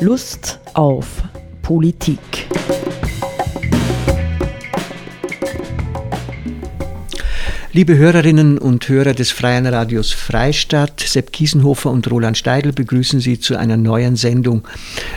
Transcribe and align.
Lust 0.00 0.60
auf 0.74 1.24
Politik. 1.60 2.20
Liebe 7.72 7.96
Hörerinnen 7.96 8.58
und 8.58 8.88
Hörer 8.88 9.12
des 9.12 9.32
Freien 9.32 9.66
Radios 9.66 10.12
Freistadt, 10.12 11.00
Sepp 11.00 11.32
Kiesenhofer 11.32 11.90
und 11.90 12.08
Roland 12.08 12.38
Steidl 12.38 12.72
begrüßen 12.72 13.18
Sie 13.18 13.40
zu 13.40 13.56
einer 13.56 13.76
neuen 13.76 14.14
Sendung 14.14 14.62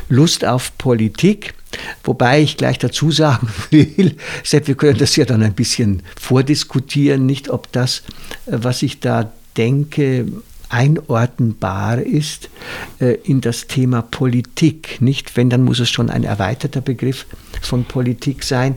Lust 0.09 0.45
auf 0.45 0.75
Politik. 0.79 1.53
Wobei 2.03 2.41
ich 2.41 2.57
gleich 2.57 2.79
dazu 2.79 3.11
sagen 3.11 3.49
will, 3.69 4.15
Sepp, 4.43 4.67
wir 4.67 4.75
können 4.75 4.97
das 4.97 5.15
ja 5.15 5.25
dann 5.25 5.43
ein 5.43 5.53
bisschen 5.53 6.01
vordiskutieren, 6.19 7.27
nicht 7.27 7.49
ob 7.49 7.71
das, 7.71 7.99
äh, 8.47 8.57
was 8.61 8.81
ich 8.81 8.99
da 8.99 9.31
denke, 9.57 10.25
einordnenbar 10.71 12.01
ist 12.01 12.49
äh, 12.99 13.17
in 13.23 13.41
das 13.41 13.67
Thema 13.67 14.01
Politik. 14.01 15.01
Nicht, 15.01 15.35
wenn, 15.35 15.49
dann 15.49 15.63
muss 15.63 15.79
es 15.79 15.89
schon 15.89 16.09
ein 16.09 16.23
erweiterter 16.23 16.81
Begriff 16.81 17.25
von 17.61 17.83
Politik 17.83 18.43
sein, 18.43 18.75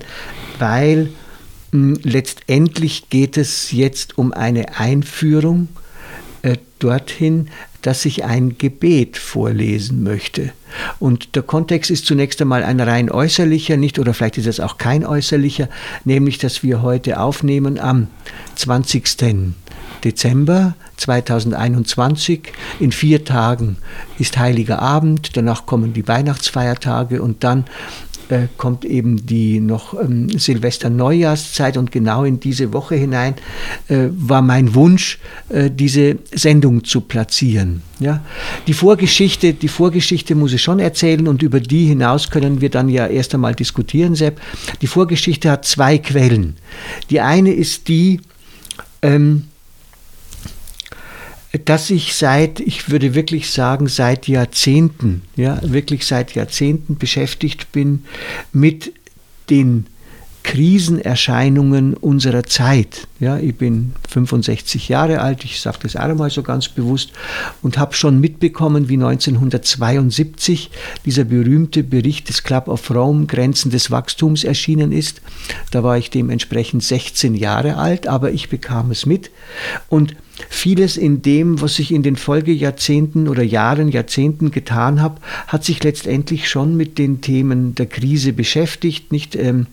weil 0.58 1.10
mh, 1.70 1.98
letztendlich 2.02 3.08
geht 3.10 3.36
es 3.36 3.72
jetzt 3.72 4.18
um 4.18 4.32
eine 4.32 4.78
Einführung 4.78 5.68
äh, 6.42 6.56
dorthin, 6.78 7.48
dass 7.82 8.04
ich 8.04 8.24
ein 8.24 8.58
Gebet 8.58 9.16
vorlesen 9.16 10.02
möchte. 10.02 10.52
Und 10.98 11.36
der 11.36 11.42
Kontext 11.42 11.90
ist 11.90 12.06
zunächst 12.06 12.40
einmal 12.40 12.64
ein 12.64 12.80
rein 12.80 13.10
äußerlicher, 13.10 13.76
nicht 13.76 13.98
oder 13.98 14.14
vielleicht 14.14 14.38
ist 14.38 14.46
es 14.46 14.58
auch 14.58 14.78
kein 14.78 15.06
äußerlicher, 15.06 15.68
nämlich 16.04 16.38
dass 16.38 16.62
wir 16.62 16.82
heute 16.82 17.20
aufnehmen 17.20 17.78
am 17.78 18.08
20. 18.56 19.54
Dezember 20.02 20.74
2021. 20.96 22.52
In 22.80 22.92
vier 22.92 23.24
Tagen 23.24 23.76
ist 24.18 24.38
Heiliger 24.38 24.80
Abend, 24.80 25.36
danach 25.36 25.66
kommen 25.66 25.92
die 25.92 26.06
Weihnachtsfeiertage 26.06 27.22
und 27.22 27.44
dann 27.44 27.64
äh, 28.28 28.48
kommt 28.56 28.84
eben 28.84 29.26
die 29.26 29.60
noch 29.60 29.94
ähm, 30.00 30.30
Silvester-Neujahrszeit 30.30 31.76
und 31.76 31.92
genau 31.92 32.24
in 32.24 32.40
diese 32.40 32.72
Woche 32.72 32.94
hinein 32.94 33.34
äh, 33.88 34.08
war 34.16 34.40
mein 34.40 34.74
Wunsch, 34.74 35.18
äh, 35.50 35.70
diese 35.70 36.16
Sendung 36.32 36.84
zu 36.84 37.02
platzieren. 37.02 37.82
Ja? 38.00 38.24
Die, 38.66 38.72
Vorgeschichte, 38.72 39.52
die 39.52 39.68
Vorgeschichte 39.68 40.34
muss 40.34 40.54
ich 40.54 40.62
schon 40.62 40.78
erzählen 40.78 41.28
und 41.28 41.42
über 41.42 41.60
die 41.60 41.86
hinaus 41.86 42.30
können 42.30 42.60
wir 42.60 42.70
dann 42.70 42.88
ja 42.88 43.06
erst 43.06 43.34
einmal 43.34 43.54
diskutieren, 43.54 44.14
Sepp. 44.14 44.40
Die 44.80 44.86
Vorgeschichte 44.86 45.50
hat 45.50 45.66
zwei 45.66 45.98
Quellen. 45.98 46.56
Die 47.10 47.20
eine 47.20 47.52
ist 47.52 47.88
die, 47.88 48.20
ähm, 49.02 49.44
dass 51.64 51.90
ich 51.90 52.14
seit, 52.14 52.60
ich 52.60 52.90
würde 52.90 53.14
wirklich 53.14 53.50
sagen, 53.50 53.88
seit 53.88 54.26
Jahrzehnten, 54.26 55.22
ja, 55.36 55.60
wirklich 55.62 56.06
seit 56.06 56.34
Jahrzehnten 56.34 56.96
beschäftigt 56.96 57.70
bin 57.72 58.04
mit 58.52 58.92
den 59.50 59.86
Krisenerscheinungen 60.42 61.94
unserer 61.94 62.44
Zeit. 62.44 63.06
Ja, 63.20 63.38
ich 63.38 63.54
bin 63.54 63.92
65 64.08 64.88
Jahre 64.88 65.20
alt, 65.20 65.44
ich 65.44 65.60
sage 65.60 65.78
das 65.82 65.94
auch 65.94 66.12
mal 66.16 66.30
so 66.30 66.42
ganz 66.42 66.68
bewusst, 66.68 67.12
und 67.62 67.78
habe 67.78 67.94
schon 67.94 68.18
mitbekommen, 68.20 68.88
wie 68.88 68.94
1972 68.94 70.70
dieser 71.04 71.22
berühmte 71.22 71.84
Bericht 71.84 72.28
des 72.28 72.42
Club 72.42 72.66
of 72.66 72.90
Rome 72.90 73.26
Grenzen 73.26 73.70
des 73.70 73.92
Wachstums 73.92 74.42
erschienen 74.42 74.90
ist. 74.90 75.22
Da 75.70 75.84
war 75.84 75.96
ich 75.96 76.10
dementsprechend 76.10 76.82
16 76.82 77.36
Jahre 77.36 77.76
alt, 77.76 78.08
aber 78.08 78.32
ich 78.32 78.48
bekam 78.48 78.90
es 78.90 79.06
mit. 79.06 79.30
Und 79.88 80.16
Vieles 80.48 80.96
in 80.96 81.22
dem, 81.22 81.60
was 81.60 81.78
ich 81.78 81.92
in 81.92 82.02
den 82.02 82.16
Folgejahrzehnten 82.16 83.28
oder 83.28 83.44
Jahren, 83.44 83.88
Jahrzehnten 83.88 84.50
getan 84.50 85.00
habe, 85.00 85.20
hat 85.46 85.64
sich 85.64 85.82
letztendlich 85.84 86.48
schon 86.48 86.76
mit 86.76 86.98
den 86.98 87.20
Themen 87.20 87.76
der 87.76 87.86
Krise 87.86 88.32
beschäftigt. 88.32 89.12
Nicht, 89.12 89.36
ähm, 89.36 89.66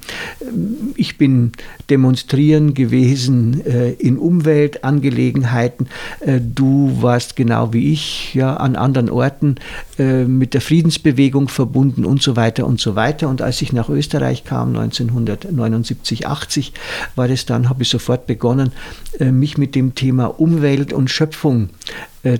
ich 0.95 1.17
bin 1.17 1.53
demonstrieren 1.89 2.75
gewesen 2.75 3.40
äh, 3.65 3.91
in 3.93 4.17
Umweltangelegenheiten. 4.17 5.87
Äh, 6.19 6.39
du 6.41 6.97
warst 7.01 7.35
genau 7.35 7.73
wie 7.73 7.91
ich 7.91 8.33
ja 8.33 8.55
an 8.55 8.75
anderen 8.75 9.09
Orten 9.09 9.55
äh, 9.97 10.25
mit 10.25 10.53
der 10.53 10.61
Friedensbewegung 10.61 11.47
verbunden 11.47 12.05
und 12.05 12.21
so 12.21 12.35
weiter 12.35 12.65
und 12.65 12.79
so 12.79 12.95
weiter. 12.95 13.29
Und 13.29 13.41
als 13.41 13.61
ich 13.61 13.73
nach 13.73 13.89
Österreich 13.89 14.43
kam 14.43 14.69
1979, 14.75 16.27
80, 16.27 16.73
war 17.15 17.29
es 17.29 17.45
dann, 17.45 17.69
habe 17.69 17.83
ich 17.83 17.89
sofort 17.89 18.27
begonnen, 18.27 18.71
äh, 19.19 19.31
mich 19.31 19.57
mit 19.57 19.75
dem 19.75 19.95
Thema 19.95 20.25
Umwelt 20.39 20.93
und 20.93 21.09
Schöpfung 21.09 21.69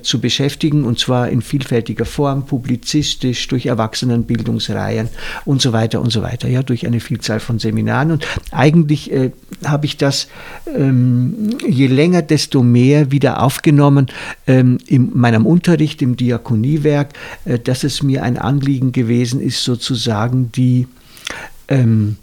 zu 0.03 0.21
beschäftigen 0.21 0.83
und 0.83 0.99
zwar 0.99 1.29
in 1.29 1.41
vielfältiger 1.41 2.05
Form, 2.05 2.45
publizistisch, 2.45 3.47
durch 3.47 3.65
Erwachsenenbildungsreihen 3.65 5.09
und 5.45 5.61
so 5.61 5.73
weiter 5.73 6.01
und 6.01 6.11
so 6.11 6.21
weiter, 6.21 6.47
ja, 6.47 6.61
durch 6.63 6.85
eine 6.85 6.99
Vielzahl 6.99 7.39
von 7.39 7.59
Seminaren. 7.59 8.11
Und 8.11 8.27
eigentlich 8.51 9.11
äh, 9.11 9.31
habe 9.65 9.85
ich 9.85 9.97
das 9.97 10.27
ähm, 10.75 11.57
je 11.67 11.87
länger, 11.87 12.21
desto 12.21 12.63
mehr 12.63 13.11
wieder 13.11 13.41
aufgenommen 13.41 14.07
ähm, 14.47 14.77
in 14.87 15.11
meinem 15.17 15.45
Unterricht 15.45 16.01
im 16.01 16.15
Diakoniewerk, 16.15 17.13
äh, 17.45 17.59
dass 17.59 17.83
es 17.83 18.03
mir 18.03 18.23
ein 18.23 18.37
Anliegen 18.37 18.91
gewesen 18.91 19.41
ist, 19.41 19.63
sozusagen 19.63 20.51
die 20.51 20.87
ähm, 21.67 22.17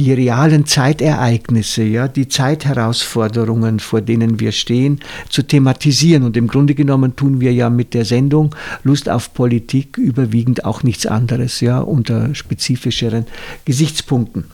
die 0.00 0.14
realen 0.14 0.64
Zeitereignisse, 0.64 1.82
ja, 1.82 2.08
die 2.08 2.26
Zeitherausforderungen, 2.26 3.80
vor 3.80 4.00
denen 4.00 4.40
wir 4.40 4.50
stehen, 4.50 5.00
zu 5.28 5.42
thematisieren. 5.42 6.22
Und 6.22 6.38
im 6.38 6.48
Grunde 6.48 6.74
genommen 6.74 7.16
tun 7.16 7.42
wir 7.42 7.52
ja 7.52 7.68
mit 7.68 7.92
der 7.92 8.06
Sendung 8.06 8.54
Lust 8.82 9.10
auf 9.10 9.34
Politik 9.34 9.98
überwiegend 9.98 10.64
auch 10.64 10.82
nichts 10.82 11.04
anderes, 11.04 11.60
ja, 11.60 11.80
unter 11.80 12.34
spezifischeren 12.34 13.26
Gesichtspunkten. 13.66 14.44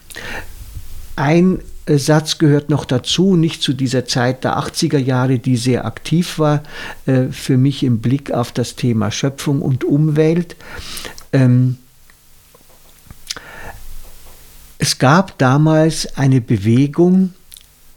Ein 1.14 1.60
Satz 1.88 2.38
gehört 2.38 2.68
noch 2.68 2.84
dazu, 2.84 3.36
nicht 3.36 3.62
zu 3.62 3.72
dieser 3.72 4.04
Zeit 4.04 4.42
der 4.42 4.58
80er 4.58 4.98
Jahre, 4.98 5.38
die 5.38 5.56
sehr 5.56 5.84
aktiv 5.84 6.40
war, 6.40 6.64
äh, 7.06 7.26
für 7.30 7.56
mich 7.56 7.84
im 7.84 8.00
Blick 8.00 8.32
auf 8.32 8.50
das 8.50 8.74
Thema 8.74 9.12
Schöpfung 9.12 9.62
und 9.62 9.84
Umwelt. 9.84 10.56
Ähm, 11.32 11.76
es 14.78 14.98
gab 14.98 15.38
damals 15.38 16.16
eine 16.16 16.40
Bewegung 16.40 17.32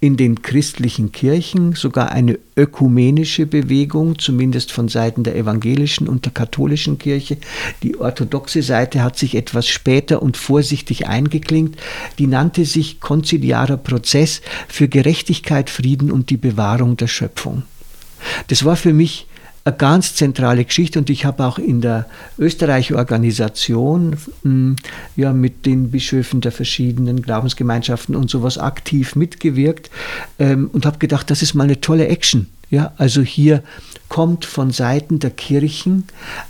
in 0.02 0.16
den 0.16 0.42
christlichen 0.42 1.12
Kirchen, 1.12 1.74
sogar 1.74 2.12
eine 2.12 2.40
ökumenische 2.56 3.46
Bewegung, 3.46 4.18
zumindest 4.18 4.72
von 4.72 4.88
Seiten 4.88 5.24
der 5.24 5.36
evangelischen 5.36 6.08
und 6.08 6.24
der 6.24 6.32
katholischen 6.32 6.98
Kirche. 6.98 7.38
Die 7.84 8.00
orthodoxe 8.00 8.62
Seite 8.64 9.04
hat 9.04 9.18
sich 9.18 9.36
etwas 9.36 9.68
später 9.68 10.22
und 10.22 10.38
vorsichtig 10.38 11.08
eingeklingt. 11.08 11.78
Die 12.18 12.28
nannte 12.28 12.64
sich 12.64 13.02
Konziliarer 13.02 13.76
Prozess 13.76 14.42
für 14.70 14.88
Gerechtigkeit, 14.88 15.70
Frieden 15.70 16.12
und 16.12 16.30
die 16.30 16.38
Bewahrung 16.38 16.96
der 16.96 17.08
Schöpfung. 17.08 17.64
Das 18.48 18.64
war 18.64 18.78
für 18.78 18.94
mich 18.94 19.28
eine 19.70 19.78
ganz 19.78 20.16
zentrale 20.16 20.66
Geschichte 20.66 21.00
und 21.00 21.10
ich 21.10 21.26
habe 21.26 21.46
auch 21.46 21.58
in 21.60 21.82
der 21.82 22.06
Österreich-Organisation 22.38 24.18
hm, 24.44 24.76
ja, 25.16 25.34
mit 25.34 25.66
den 25.66 25.92
Bischöfen 25.92 26.42
der 26.42 26.52
verschiedenen 26.52 27.22
Glaubensgemeinschaften 27.22 28.16
und 28.16 28.30
sowas 28.30 28.58
aktiv 28.58 29.16
mitgewirkt 29.16 29.90
ähm, 30.40 30.70
und 30.74 30.86
habe 30.86 30.98
gedacht, 30.98 31.30
das 31.30 31.42
ist 31.42 31.54
mal 31.54 31.64
eine 31.64 31.82
tolle 31.82 32.08
Action. 32.08 32.48
Ja, 32.70 32.94
also 32.98 33.22
hier 33.22 33.64
kommt 34.10 34.44
von 34.44 34.72
Seiten 34.72 35.20
der 35.20 35.30
Kirchen 35.30 36.06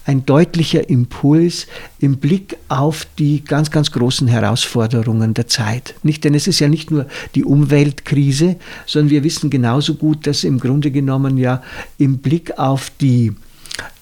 ein 0.05 0.25
deutlicher 0.25 0.89
Impuls 0.89 1.67
im 1.99 2.17
Blick 2.17 2.57
auf 2.69 3.05
die 3.17 3.43
ganz, 3.43 3.69
ganz 3.69 3.91
großen 3.91 4.27
Herausforderungen 4.27 5.33
der 5.33 5.47
Zeit. 5.47 5.95
Nicht, 6.01 6.23
denn 6.23 6.33
es 6.33 6.47
ist 6.47 6.59
ja 6.59 6.69
nicht 6.69 6.89
nur 6.89 7.05
die 7.35 7.43
Umweltkrise, 7.43 8.55
sondern 8.85 9.11
wir 9.11 9.23
wissen 9.23 9.49
genauso 9.49 9.95
gut, 9.95 10.25
dass 10.25 10.43
im 10.43 10.59
Grunde 10.59 10.89
genommen 10.89 11.37
ja 11.37 11.61
im 11.97 12.19
Blick 12.19 12.57
auf 12.57 12.91
die 13.01 13.33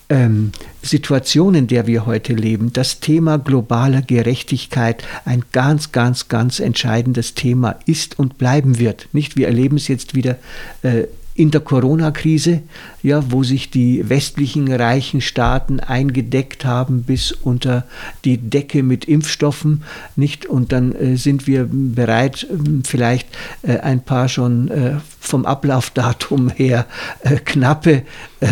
ähm, 0.09 0.51
Situation, 0.81 1.55
in 1.55 1.67
der 1.67 1.87
wir 1.87 2.05
heute 2.05 2.33
leben, 2.33 2.71
das 2.71 2.99
Thema 2.99 3.37
globaler 3.37 4.01
Gerechtigkeit 4.01 5.03
ein 5.25 5.43
ganz, 5.51 5.91
ganz, 5.91 6.29
ganz 6.29 6.59
entscheidendes 6.59 7.33
Thema 7.33 7.75
ist 7.85 8.17
und 8.17 8.37
bleiben 8.37 8.79
wird. 8.79 9.09
Nicht, 9.11 9.35
wir 9.35 9.47
erleben 9.47 9.77
es 9.77 9.87
jetzt 9.87 10.15
wieder 10.15 10.37
äh, 10.83 11.03
in 11.37 11.51
der 11.51 11.61
Corona-Krise, 11.61 12.63
ja, 13.03 13.31
wo 13.31 13.43
sich 13.43 13.69
die 13.69 14.09
westlichen 14.09 14.71
reichen 14.71 15.21
Staaten 15.21 15.79
eingedeckt 15.79 16.65
haben 16.65 17.03
bis 17.03 17.31
unter 17.31 17.85
die 18.25 18.39
Decke 18.39 18.81
mit 18.81 19.05
Impfstoffen, 19.05 19.83
nicht? 20.15 20.47
Und 20.47 20.71
dann 20.71 20.95
äh, 20.95 21.15
sind 21.15 21.45
wir 21.45 21.69
bereit, 21.69 22.47
ähm, 22.49 22.81
vielleicht 22.83 23.27
äh, 23.61 23.77
ein 23.77 24.03
paar 24.03 24.29
schon 24.29 24.69
äh, 24.69 24.95
vom 25.19 25.45
Ablaufdatum 25.45 26.49
her 26.49 26.87
äh, 27.21 27.35
knappe 27.35 28.01
äh, 28.39 28.47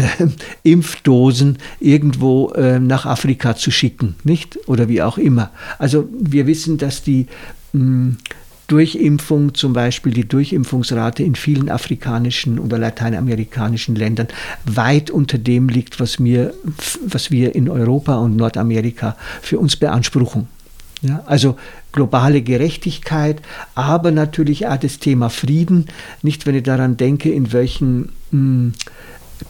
Impfdosen 0.61 1.57
irgendwo 1.79 2.51
äh, 2.51 2.79
nach 2.79 3.07
Afrika 3.07 3.55
zu 3.55 3.71
schicken, 3.71 4.15
nicht? 4.23 4.59
Oder 4.67 4.87
wie 4.87 5.01
auch 5.01 5.17
immer. 5.17 5.49
Also 5.79 6.07
wir 6.11 6.45
wissen, 6.45 6.77
dass 6.77 7.01
die 7.01 7.25
mh, 7.73 7.83
mm, 7.83 8.17
Durchimpfung 8.67 9.53
zum 9.53 9.73
Beispiel, 9.73 10.13
die 10.13 10.27
Durchimpfungsrate 10.27 11.23
in 11.23 11.35
vielen 11.35 11.69
afrikanischen 11.69 12.59
oder 12.59 12.77
lateinamerikanischen 12.77 13.95
Ländern 13.95 14.27
weit 14.65 15.11
unter 15.11 15.37
dem 15.37 15.69
liegt, 15.69 15.99
was 15.99 16.23
wir, 16.23 16.53
was 17.05 17.31
wir 17.31 17.55
in 17.55 17.69
Europa 17.69 18.15
und 18.15 18.35
Nordamerika 18.35 19.15
für 19.41 19.59
uns 19.59 19.75
beanspruchen. 19.75 20.47
Ja, 21.01 21.23
also 21.27 21.57
globale 21.91 22.41
Gerechtigkeit, 22.41 23.41
aber 23.75 24.11
natürlich 24.11 24.65
auch 24.65 24.77
das 24.77 24.97
Thema 24.97 25.29
Frieden. 25.29 25.85
Nicht, 26.23 26.45
wenn 26.45 26.55
ich 26.55 26.63
daran 26.63 26.97
denke, 26.97 27.31
in 27.31 27.53
welchen 27.53 28.09
mh, 28.31 28.31
hm, 28.31 28.73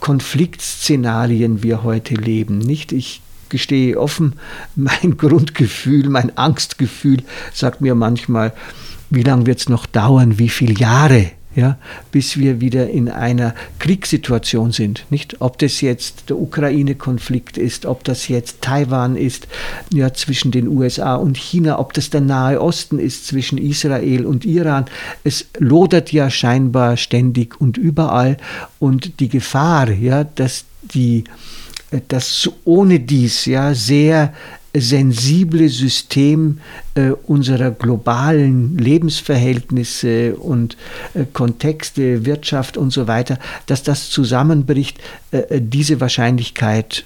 Konfliktszenarien 0.00 1.62
wir 1.62 1.82
heute 1.82 2.14
leben. 2.14 2.58
Nicht, 2.58 2.92
ich 2.92 3.22
gestehe 3.48 3.98
offen, 3.98 4.34
mein 4.76 5.16
Grundgefühl, 5.16 6.08
mein 6.08 6.36
Angstgefühl 6.36 7.22
sagt 7.54 7.80
mir 7.80 7.94
manchmal, 7.94 8.52
wie 9.10 9.22
lange 9.22 9.46
wird 9.46 9.60
es 9.60 9.68
noch 9.68 9.86
dauern, 9.86 10.38
wie 10.38 10.48
viele 10.48 10.74
Jahre, 10.74 11.30
ja, 11.54 11.78
bis 12.12 12.36
wir 12.36 12.60
wieder 12.60 12.90
in 12.90 13.08
einer 13.08 13.54
Kriegssituation 13.78 14.72
sind. 14.72 15.06
Nicht, 15.10 15.40
ob 15.40 15.58
das 15.58 15.80
jetzt 15.80 16.28
der 16.28 16.38
Ukraine-Konflikt 16.38 17.56
ist, 17.56 17.86
ob 17.86 18.04
das 18.04 18.28
jetzt 18.28 18.60
Taiwan 18.60 19.16
ist, 19.16 19.48
ja, 19.92 20.12
zwischen 20.12 20.50
den 20.50 20.68
USA 20.68 21.14
und 21.14 21.38
China, 21.38 21.78
ob 21.78 21.94
das 21.94 22.10
der 22.10 22.20
Nahe 22.20 22.60
Osten 22.60 22.98
ist 22.98 23.26
zwischen 23.26 23.56
Israel 23.56 24.26
und 24.26 24.44
Iran. 24.44 24.84
Es 25.24 25.46
lodert 25.58 26.12
ja 26.12 26.28
scheinbar 26.28 26.98
ständig 26.98 27.58
und 27.58 27.78
überall 27.78 28.36
und 28.78 29.18
die 29.20 29.28
Gefahr, 29.28 29.90
ja, 29.90 30.24
dass 30.24 30.66
die 30.82 31.24
das 32.08 32.50
ohne 32.64 33.00
dies 33.00 33.46
ja 33.46 33.74
sehr 33.74 34.34
sensible 34.80 35.68
System 35.68 36.58
äh, 36.94 37.10
unserer 37.10 37.70
globalen 37.70 38.76
Lebensverhältnisse 38.78 40.36
und 40.36 40.76
äh, 41.14 41.24
Kontexte, 41.32 42.24
Wirtschaft 42.24 42.76
und 42.76 42.90
so 42.90 43.06
weiter, 43.06 43.38
dass 43.66 43.82
das 43.82 44.10
zusammenbricht, 44.10 44.98
äh, 45.30 45.60
diese 45.60 46.00
Wahrscheinlichkeit 46.00 47.04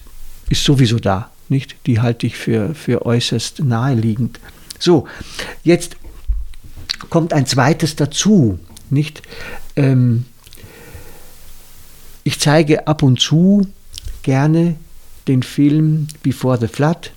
ist 0.49 0.65
sowieso 0.65 0.99
da. 0.99 1.31
Nicht? 1.49 1.77
Die 1.87 2.01
halte 2.01 2.27
ich 2.27 2.37
für, 2.37 2.75
für 2.75 3.05
äußerst 3.05 3.61
naheliegend. 3.61 4.39
So, 4.79 5.07
jetzt 5.65 5.97
kommt 7.09 7.33
ein 7.33 7.47
zweites 7.47 7.97
dazu. 7.97 8.59
Nicht? 8.89 9.23
Ähm, 9.77 10.27
ich 12.25 12.39
zeige 12.39 12.87
ab 12.87 13.03
und 13.03 13.21
zu 13.21 13.67
gerne 14.23 14.77
den 15.29 15.43
Film 15.43 16.09
Before 16.23 16.59
the 16.59 16.69
Flood 16.69 17.13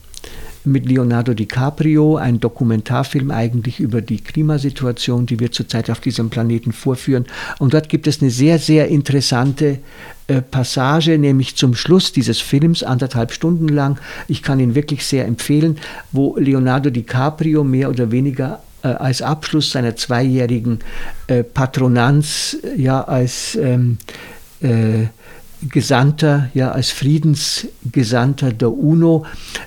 mit 0.66 0.86
Leonardo 0.86 1.34
DiCaprio, 1.34 2.18
ein 2.18 2.40
Dokumentarfilm 2.40 3.32
eigentlich 3.32 3.80
über 3.80 4.02
die 4.02 4.20
Klimasituation, 4.20 5.26
die 5.26 5.40
wir 5.40 5.52
zurzeit 5.52 5.90
auf 5.90 6.00
diesem 6.00 6.30
Planeten 6.30 6.72
vorführen. 6.72 7.26
Und 7.60 7.74
dort 7.74 7.90
gibt 7.90 8.08
es 8.08 8.22
eine 8.22 8.32
sehr, 8.32 8.60
sehr 8.60 8.88
interessante 8.88 9.80
äh, 10.28 10.42
Passage, 10.42 11.18
nämlich 11.18 11.56
zum 11.56 11.76
Schluss 11.76 12.12
dieses 12.12 12.40
Films, 12.40 12.84
anderthalb 12.84 13.32
Stunden 13.32 13.68
lang. 13.68 14.00
Ich 14.28 14.42
kann 14.42 14.60
ihn 14.60 14.76
wirklich 14.76 15.06
sehr 15.06 15.26
empfehlen, 15.26 15.78
wo 16.12 16.38
Leonardo 16.38 16.90
DiCaprio 16.90 17.64
mehr 17.64 17.90
oder 17.90 18.12
weniger 18.12 18.62
äh, 18.84 18.88
als 18.88 19.22
Abschluss 19.22 19.72
seiner 19.72 19.96
zweijährigen 19.96 20.80
äh, 21.28 21.44
Patronanz, 21.44 22.58
ja, 22.78 23.02
als 23.02 23.56
ähm, 23.56 23.98
äh, 24.62 25.08
Gesandter, 25.70 26.50
ja, 26.54 26.72
als 26.72 26.92
Friedensgesandter 26.92 28.52
der 28.52 28.72
UNO 28.72 29.26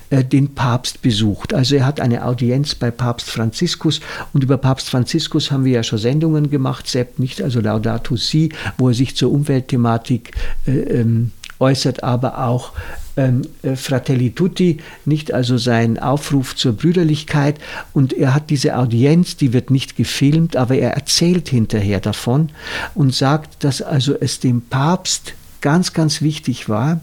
äh, 0.09 0.23
den 0.23 0.53
Papst 0.53 1.01
besucht. 1.01 1.53
Also 1.53 1.75
er 1.75 1.85
hat 1.85 1.99
eine 1.99 2.25
Audienz 2.25 2.75
bei 2.75 2.91
Papst 2.91 3.29
Franziskus 3.29 4.01
und 4.33 4.43
über 4.43 4.57
Papst 4.57 4.89
Franziskus 4.89 5.51
haben 5.51 5.65
wir 5.65 5.73
ja 5.73 5.83
schon 5.83 5.99
Sendungen 5.99 6.49
gemacht, 6.49 6.87
Sepp 6.87 7.19
nicht, 7.19 7.41
also 7.41 7.59
Laudato 7.59 8.15
Si, 8.15 8.49
wo 8.77 8.89
er 8.89 8.93
sich 8.93 9.15
zur 9.15 9.31
Umweltthematik 9.31 10.31
äh, 10.65 10.71
ähm, 10.71 11.31
äußert, 11.59 12.03
aber 12.03 12.45
auch 12.45 12.73
ähm, 13.15 13.41
äh, 13.63 13.75
Fratelli 13.75 14.31
Tutti, 14.31 14.77
nicht 15.05 15.33
also 15.33 15.57
sein 15.57 15.97
Aufruf 15.97 16.55
zur 16.55 16.73
Brüderlichkeit. 16.73 17.59
Und 17.93 18.13
er 18.13 18.35
hat 18.35 18.49
diese 18.49 18.77
Audienz, 18.77 19.37
die 19.37 19.53
wird 19.53 19.71
nicht 19.71 19.95
gefilmt, 19.95 20.55
aber 20.55 20.75
er 20.75 20.91
erzählt 20.91 21.49
hinterher 21.49 21.99
davon 21.99 22.49
und 22.93 23.13
sagt, 23.13 23.63
dass 23.63 23.81
also 23.81 24.15
es 24.19 24.39
dem 24.39 24.61
Papst 24.61 25.33
ganz, 25.61 25.93
ganz 25.93 26.21
wichtig 26.21 26.69
war, 26.69 27.01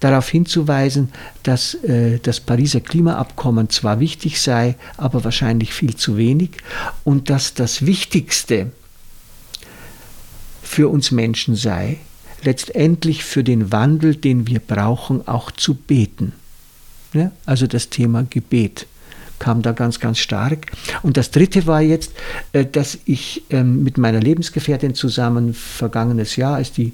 darauf 0.00 0.28
hinzuweisen, 0.28 1.12
dass 1.42 1.74
äh, 1.74 2.18
das 2.20 2.40
Pariser 2.40 2.80
Klimaabkommen 2.80 3.70
zwar 3.70 4.00
wichtig 4.00 4.40
sei, 4.40 4.76
aber 4.96 5.24
wahrscheinlich 5.24 5.72
viel 5.72 5.96
zu 5.96 6.16
wenig 6.16 6.50
und 7.04 7.30
dass 7.30 7.54
das 7.54 7.86
Wichtigste 7.86 8.72
für 10.62 10.88
uns 10.88 11.10
Menschen 11.10 11.56
sei, 11.56 11.98
letztendlich 12.42 13.24
für 13.24 13.42
den 13.42 13.72
Wandel, 13.72 14.14
den 14.14 14.46
wir 14.46 14.60
brauchen, 14.60 15.26
auch 15.26 15.50
zu 15.50 15.74
beten. 15.74 16.32
Ja? 17.12 17.32
Also 17.46 17.66
das 17.66 17.88
Thema 17.88 18.24
Gebet 18.28 18.86
kam 19.38 19.62
da 19.62 19.72
ganz, 19.72 20.00
ganz 20.00 20.18
stark. 20.18 20.72
Und 21.02 21.16
das 21.16 21.30
Dritte 21.30 21.66
war 21.66 21.80
jetzt, 21.80 22.12
äh, 22.52 22.64
dass 22.64 22.98
ich 23.04 23.44
ähm, 23.50 23.82
mit 23.82 23.98
meiner 23.98 24.20
Lebensgefährtin 24.20 24.94
zusammen 24.94 25.54
vergangenes 25.54 26.36
Jahr, 26.36 26.56
als 26.56 26.72
die 26.72 26.92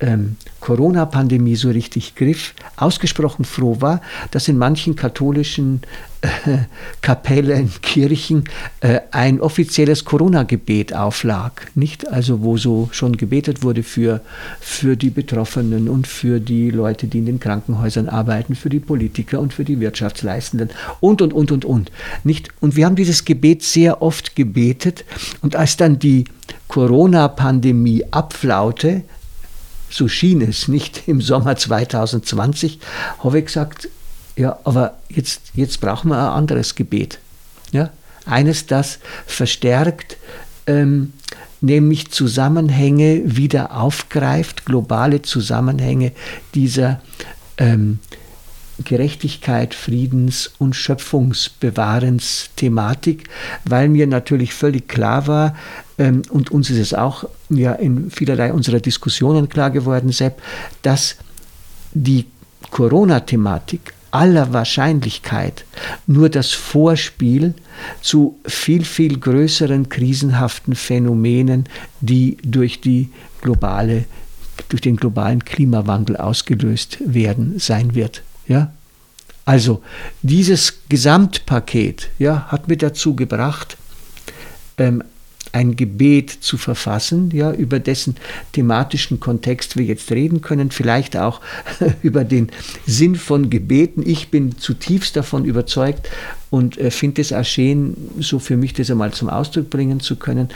ähm, 0.00 0.36
Corona-Pandemie 0.60 1.56
so 1.56 1.70
richtig 1.70 2.14
griff, 2.14 2.54
ausgesprochen 2.76 3.44
froh 3.44 3.80
war, 3.80 4.00
dass 4.30 4.48
in 4.48 4.58
manchen 4.58 4.96
katholischen 4.96 5.80
äh, 6.20 6.58
Kapellen, 7.00 7.70
Kirchen 7.82 8.44
äh, 8.80 9.00
ein 9.10 9.40
offizielles 9.40 10.04
Corona-Gebet 10.04 10.94
auflag. 10.94 11.70
Nicht 11.74 12.08
also, 12.08 12.42
wo 12.42 12.56
so 12.56 12.88
schon 12.92 13.16
gebetet 13.16 13.62
wurde 13.62 13.82
für, 13.82 14.20
für 14.60 14.96
die 14.96 15.10
Betroffenen 15.10 15.88
und 15.88 16.06
für 16.06 16.40
die 16.40 16.70
Leute, 16.70 17.06
die 17.06 17.18
in 17.18 17.26
den 17.26 17.40
Krankenhäusern 17.40 18.08
arbeiten, 18.08 18.54
für 18.54 18.68
die 18.68 18.80
Politiker 18.80 19.40
und 19.40 19.52
für 19.54 19.64
die 19.64 19.80
Wirtschaftsleistenden 19.80 20.70
und, 21.00 21.22
und, 21.22 21.32
und, 21.32 21.52
und, 21.52 21.64
und. 21.64 21.92
Nicht? 22.24 22.48
Und 22.60 22.76
wir 22.76 22.86
haben 22.86 22.96
dieses 22.96 23.24
Gebet 23.24 23.62
sehr 23.62 24.02
oft 24.02 24.34
gebetet 24.34 25.04
und 25.40 25.56
als 25.56 25.76
dann 25.76 25.98
die 25.98 26.24
Corona-Pandemie 26.68 28.04
abflaute, 28.10 29.02
so 29.90 30.08
schien 30.08 30.40
es 30.40 30.68
nicht 30.68 31.02
im 31.08 31.20
Sommer 31.20 31.56
2020, 31.56 32.78
habe 33.22 33.38
ich 33.38 33.46
gesagt, 33.46 33.88
ja, 34.36 34.58
aber 34.64 34.98
jetzt, 35.08 35.42
jetzt 35.54 35.80
brauchen 35.80 36.10
wir 36.10 36.18
ein 36.18 36.36
anderes 36.36 36.74
Gebet. 36.74 37.18
Ja? 37.72 37.90
Eines, 38.24 38.66
das 38.66 38.98
verstärkt, 39.26 40.16
ähm, 40.66 41.12
nämlich 41.60 42.10
Zusammenhänge 42.10 43.22
wieder 43.24 43.76
aufgreift, 43.76 44.64
globale 44.64 45.22
Zusammenhänge 45.22 46.12
dieser 46.54 47.00
ähm, 47.56 47.98
Gerechtigkeit, 48.84 49.74
Friedens- 49.74 50.52
und 50.58 50.76
Schöpfungsbewahrensthematik, 50.76 53.24
weil 53.64 53.88
mir 53.88 54.06
natürlich 54.06 54.54
völlig 54.54 54.86
klar 54.88 55.26
war, 55.26 55.56
ähm, 55.98 56.22
und 56.30 56.52
uns 56.52 56.70
ist 56.70 56.78
es 56.78 56.94
auch 56.94 57.24
ja, 57.50 57.72
in 57.72 58.10
vielerlei 58.10 58.52
unserer 58.52 58.80
Diskussionen 58.80 59.48
klar 59.48 59.70
geworden, 59.70 60.12
Sepp, 60.12 60.42
dass 60.82 61.16
die 61.92 62.26
Corona-Thematik 62.70 63.94
aller 64.10 64.52
Wahrscheinlichkeit 64.52 65.64
nur 66.06 66.28
das 66.28 66.52
Vorspiel 66.52 67.54
zu 68.00 68.38
viel, 68.46 68.84
viel 68.84 69.18
größeren 69.18 69.88
krisenhaften 69.88 70.74
Phänomenen, 70.74 71.64
die 72.00 72.38
durch, 72.42 72.80
die 72.80 73.10
globale, 73.42 74.06
durch 74.68 74.80
den 74.80 74.96
globalen 74.96 75.44
Klimawandel 75.44 76.16
ausgelöst 76.16 76.98
werden, 77.04 77.58
sein 77.58 77.94
wird. 77.94 78.22
Ja? 78.46 78.72
Also 79.44 79.82
dieses 80.22 80.80
Gesamtpaket 80.88 82.10
ja, 82.18 82.46
hat 82.48 82.68
mir 82.68 82.76
dazu 82.76 83.14
gebracht, 83.14 83.76
ähm, 84.78 85.02
ein 85.52 85.76
Gebet 85.76 86.30
zu 86.30 86.56
verfassen, 86.56 87.30
ja, 87.32 87.52
über 87.52 87.78
dessen 87.80 88.16
thematischen 88.52 89.20
Kontext 89.20 89.76
wir 89.76 89.84
jetzt 89.84 90.10
reden 90.12 90.40
können, 90.40 90.70
vielleicht 90.70 91.16
auch 91.16 91.40
über 92.02 92.24
den 92.24 92.50
Sinn 92.86 93.16
von 93.16 93.50
Gebeten. 93.50 94.02
Ich 94.04 94.28
bin 94.28 94.58
zutiefst 94.58 95.16
davon 95.16 95.44
überzeugt 95.44 96.08
und 96.50 96.78
äh, 96.78 96.90
finde 96.90 97.20
es 97.20 97.32
auch 97.32 97.44
schön, 97.44 97.96
so 98.18 98.38
für 98.38 98.56
mich 98.56 98.72
das 98.72 98.90
einmal 98.90 99.12
zum 99.12 99.28
Ausdruck 99.28 99.70
bringen 99.70 100.00
zu 100.00 100.16
können, 100.16 100.48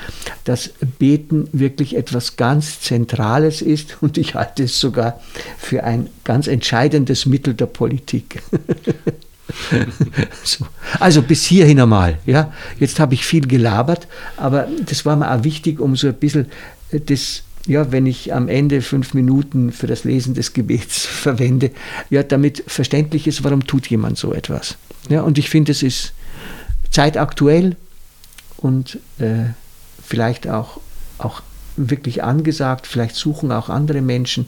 dass 0.44 0.70
Beten 0.98 1.48
wirklich 1.52 1.96
etwas 1.96 2.36
ganz 2.36 2.80
Zentrales 2.80 3.62
ist 3.62 3.98
und 4.02 4.18
ich 4.18 4.34
halte 4.34 4.64
es 4.64 4.80
sogar 4.80 5.20
für 5.58 5.84
ein 5.84 6.08
ganz 6.24 6.46
entscheidendes 6.46 7.26
Mittel 7.26 7.54
der 7.54 7.66
Politik. 7.66 8.42
so. 10.44 10.66
Also 11.00 11.22
bis 11.22 11.44
hierhin 11.44 11.80
einmal. 11.80 12.18
Ja? 12.26 12.52
Jetzt 12.78 13.00
habe 13.00 13.14
ich 13.14 13.24
viel 13.24 13.46
gelabert, 13.46 14.08
aber 14.36 14.68
das 14.86 15.04
war 15.04 15.16
mir 15.16 15.30
auch 15.30 15.44
wichtig, 15.44 15.80
um 15.80 15.96
so 15.96 16.08
ein 16.08 16.14
bisschen 16.14 16.46
äh, 16.90 17.00
das, 17.00 17.42
ja, 17.66 17.92
wenn 17.92 18.06
ich 18.06 18.34
am 18.34 18.48
Ende 18.48 18.82
fünf 18.82 19.14
Minuten 19.14 19.72
für 19.72 19.86
das 19.86 20.04
Lesen 20.04 20.34
des 20.34 20.52
Gebets 20.52 21.06
verwende, 21.06 21.70
ja, 22.10 22.22
damit 22.22 22.64
verständlich 22.66 23.26
ist, 23.26 23.44
warum 23.44 23.66
tut 23.66 23.88
jemand 23.88 24.18
so 24.18 24.32
etwas. 24.32 24.76
Ja, 25.08 25.22
und 25.22 25.38
ich 25.38 25.50
finde, 25.50 25.72
es 25.72 25.82
ist 25.82 26.12
zeitaktuell 26.90 27.76
und 28.56 28.98
äh, 29.18 29.50
vielleicht 30.02 30.48
auch, 30.48 30.80
auch 31.18 31.42
wirklich 31.76 32.22
angesagt. 32.22 32.86
Vielleicht 32.86 33.14
suchen 33.14 33.52
auch 33.52 33.68
andere 33.68 34.02
Menschen 34.02 34.46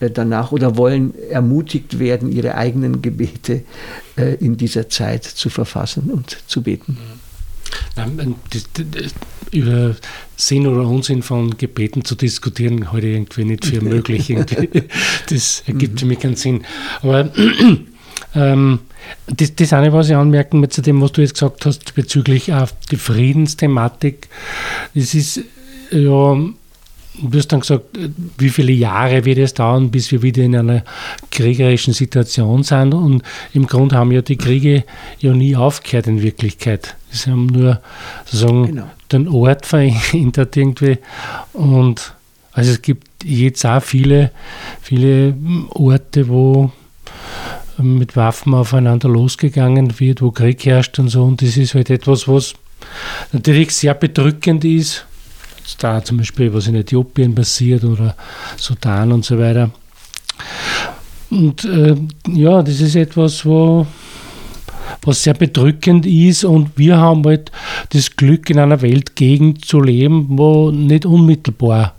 äh, 0.00 0.10
danach 0.10 0.52
oder 0.52 0.76
wollen 0.76 1.14
ermutigt 1.30 1.98
werden, 1.98 2.30
ihre 2.30 2.54
eigenen 2.54 3.02
Gebete 3.02 3.62
äh, 4.16 4.34
in 4.34 4.56
dieser 4.56 4.88
Zeit 4.88 5.24
zu 5.24 5.50
verfassen 5.50 6.10
und 6.10 6.38
zu 6.46 6.62
beten. 6.62 6.98
Das, 7.94 9.14
über 9.52 9.94
Sinn 10.36 10.66
oder 10.66 10.86
Unsinn 10.86 11.22
von 11.22 11.56
Gebeten 11.56 12.04
zu 12.04 12.14
diskutieren, 12.14 12.90
halte 12.90 13.06
ich 13.06 13.14
irgendwie 13.14 13.44
nicht 13.44 13.64
für 13.66 13.80
möglich. 13.82 14.30
Irgendwie. 14.30 14.68
Das 15.28 15.62
ergibt 15.66 16.00
für 16.00 16.06
mich 16.06 16.20
keinen 16.20 16.36
Sinn. 16.36 16.64
Aber 17.02 17.30
ähm, 18.34 18.80
das, 19.26 19.54
das 19.54 19.72
eine, 19.72 19.92
was 19.92 20.08
ich 20.08 20.16
anmerken 20.16 20.60
möchte 20.60 20.76
zu 20.76 20.82
dem, 20.82 21.00
was 21.00 21.12
du 21.12 21.20
jetzt 21.20 21.34
gesagt 21.34 21.66
hast, 21.66 21.94
bezüglich 21.94 22.52
auf 22.52 22.74
die 22.90 22.96
Friedensthematik, 22.96 24.28
das 24.94 25.14
ist 25.14 25.40
ja 25.92 26.36
Du 27.20 27.36
hast 27.36 27.48
dann 27.48 27.60
gesagt, 27.60 27.84
wie 28.38 28.48
viele 28.48 28.72
Jahre 28.72 29.26
wird 29.26 29.36
es 29.36 29.52
dauern, 29.52 29.90
bis 29.90 30.10
wir 30.10 30.22
wieder 30.22 30.42
in 30.42 30.56
einer 30.56 30.82
kriegerischen 31.30 31.92
Situation 31.92 32.62
sind. 32.62 32.94
Und 32.94 33.22
im 33.52 33.66
Grunde 33.66 33.96
haben 33.96 34.12
ja 34.12 34.22
die 34.22 34.36
Kriege 34.36 34.84
ja 35.18 35.34
nie 35.34 35.54
aufgehört 35.54 36.06
in 36.06 36.22
Wirklichkeit. 36.22 36.96
Sie 37.10 37.30
haben 37.30 37.46
nur 37.46 37.82
sozusagen 38.24 38.66
genau. 38.66 38.90
den 39.12 39.28
Ort 39.28 39.66
verändert 39.66 40.56
irgendwie. 40.56 40.98
Und 41.52 42.14
also 42.52 42.70
es 42.70 42.80
gibt 42.80 43.08
jetzt 43.24 43.66
auch 43.66 43.82
viele, 43.82 44.30
viele 44.80 45.34
Orte, 45.68 46.28
wo 46.28 46.72
mit 47.76 48.16
Waffen 48.16 48.54
aufeinander 48.54 49.08
losgegangen 49.08 50.00
wird, 50.00 50.22
wo 50.22 50.30
Krieg 50.30 50.64
herrscht 50.64 50.98
und 50.98 51.08
so. 51.08 51.24
Und 51.24 51.42
das 51.42 51.58
ist 51.58 51.74
halt 51.74 51.90
etwas, 51.90 52.26
was 52.26 52.54
natürlich 53.32 53.72
sehr 53.72 53.94
bedrückend 53.94 54.64
ist 54.64 55.04
da 55.78 56.02
zum 56.04 56.18
Beispiel, 56.18 56.52
was 56.52 56.66
in 56.66 56.74
Äthiopien 56.74 57.34
passiert 57.34 57.84
oder 57.84 58.16
Sudan 58.56 59.12
und 59.12 59.24
so 59.24 59.38
weiter. 59.38 59.70
Und 61.30 61.64
äh, 61.64 61.96
ja, 62.28 62.62
das 62.62 62.80
ist 62.80 62.94
etwas, 62.94 63.46
wo, 63.46 63.86
was 65.02 65.22
sehr 65.22 65.34
bedrückend 65.34 66.04
ist 66.04 66.44
und 66.44 66.76
wir 66.76 66.98
haben 66.98 67.24
halt 67.24 67.50
das 67.90 68.14
Glück, 68.16 68.50
in 68.50 68.58
einer 68.58 68.82
Weltgegend 68.82 69.64
zu 69.64 69.80
leben, 69.80 70.26
wo 70.30 70.70
nicht 70.70 71.06
unmittelbar 71.06 71.94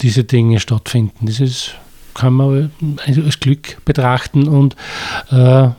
diese 0.00 0.24
Dinge 0.24 0.60
stattfinden. 0.60 1.26
Das 1.26 1.40
ist, 1.40 1.74
kann 2.14 2.34
man 2.34 2.70
als 3.04 3.40
Glück 3.40 3.84
betrachten 3.84 4.46
und 4.46 4.76
äh, 5.30 5.70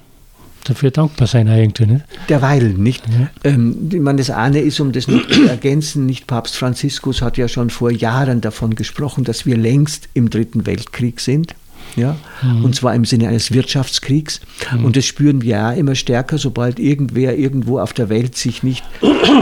dafür 0.64 0.92
dankbar 0.92 1.28
sein 1.28 1.48
eigentlich. 1.48 1.88
Nicht? 1.88 2.06
Derweil, 2.30 2.70
nicht? 2.70 3.04
Ja. 3.08 3.30
Ähm, 3.44 3.90
ich 3.92 4.00
meine, 4.00 4.18
das 4.18 4.30
eine 4.30 4.60
ist, 4.60 4.80
um 4.80 4.92
das 4.92 5.08
noch 5.08 5.28
zu 5.28 5.48
ergänzen, 5.48 6.06
nicht 6.06 6.28
Papst 6.28 6.56
Franziskus 6.56 7.22
hat 7.22 7.38
ja 7.38 7.48
schon 7.48 7.70
vor 7.70 7.92
Jahren 7.92 8.42
davon 8.42 8.76
gesprochen, 8.76 9.24
dass 9.24 9.46
wir 9.46 9.58
längst 9.58 10.10
im 10.14 10.30
Dritten 10.30 10.66
Weltkrieg 10.66 11.20
sind. 11.20 11.56
Ja, 11.96 12.16
mhm. 12.42 12.66
und 12.66 12.76
zwar 12.76 12.96
im 12.96 13.06
Sinne 13.06 13.28
eines 13.28 13.52
Wirtschaftskriegs. 13.52 14.42
Mhm. 14.72 14.86
Und 14.86 14.96
das 14.96 15.06
spüren 15.06 15.44
wir 15.44 15.50
ja 15.50 15.72
immer 15.74 15.94
stärker, 15.94 16.40
sobald 16.40 16.80
irgendwer 16.80 17.38
irgendwo 17.38 17.78
auf 17.80 17.94
der 17.94 18.10
Welt 18.10 18.36
sich 18.36 18.64
nicht 18.64 18.84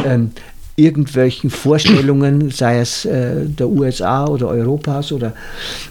ähm, 0.05 0.31
irgendwelchen 0.75 1.49
Vorstellungen, 1.49 2.49
sei 2.49 2.79
es 2.79 3.05
äh, 3.05 3.45
der 3.45 3.69
USA 3.69 4.25
oder 4.25 4.47
Europas 4.47 5.11
oder 5.11 5.33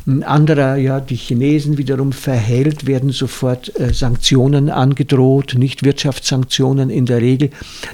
ein 0.06 0.22
anderer, 0.22 0.76
ja, 0.76 1.00
die 1.00 1.16
Chinesen 1.16 1.78
wiederum 1.78 2.12
verhält, 2.12 2.86
werden 2.86 3.10
sofort 3.10 3.78
äh, 3.78 3.92
Sanktionen 3.92 4.70
angedroht, 4.70 5.54
nicht 5.56 5.84
Wirtschaftssanktionen 5.84 6.90
in 6.90 7.06
der 7.06 7.20
Regel, 7.20 7.50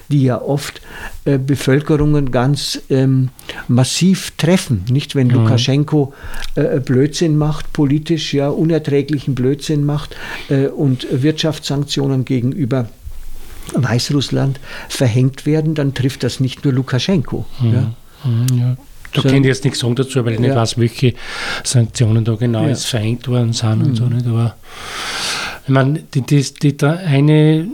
die 0.09 0.23
ja 0.23 0.41
oft 0.41 0.81
äh, 1.25 1.39
Bevölkerungen 1.39 2.31
ganz 2.31 2.81
ähm, 2.89 3.31
massiv 3.67 4.33
treffen. 4.37 4.85
Nicht, 4.91 5.15
wenn 5.17 5.27
mhm. 5.27 5.35
Lukaschenko 5.35 6.15
äh, 6.55 6.79
Blödsinn 6.79 7.37
macht, 7.37 7.73
politisch 7.73 8.33
ja 8.33 8.49
unerträglichen 8.49 9.35
Blödsinn 9.35 9.85
macht 9.85 10.17
äh, 10.49 10.67
und 10.67 11.07
Wirtschaftssanktionen 11.11 12.25
gegenüber 12.25 12.89
Weißrussland 13.75 14.61
verhängt 14.89 15.47
werden, 15.47 15.75
dann 15.75 15.95
trifft 15.95 16.23
das 16.23 16.41
nicht 16.41 16.65
nur 16.65 16.73
Lukaschenko. 16.73 17.45
Mhm. 17.61 17.73
Ja. 17.73 17.93
Mhm, 18.25 18.59
ja. 18.59 18.77
Da 19.13 19.23
so, 19.23 19.29
ich 19.29 19.45
jetzt 19.45 19.65
nichts 19.65 19.81
sagen 19.81 19.95
dazu, 19.95 20.25
weil 20.25 20.35
ich 20.35 20.41
ja. 20.41 20.49
nicht 20.49 20.57
weiß, 20.57 20.79
welche 20.79 21.15
Sanktionen 21.65 22.25
da 22.25 22.35
genau 22.35 22.63
ja. 22.63 22.69
jetzt 22.69 22.87
verhängt 22.87 23.27
worden 23.29 23.53
sind 23.53 23.79
mhm. 23.79 23.85
und 23.87 23.97
so 23.97 24.05
nicht. 24.05 24.27
Aber 24.27 24.57
ich 25.65 25.69
meine, 25.69 26.03
die, 26.15 26.23
die, 26.23 26.43
die, 26.43 26.85
eine 26.85 27.67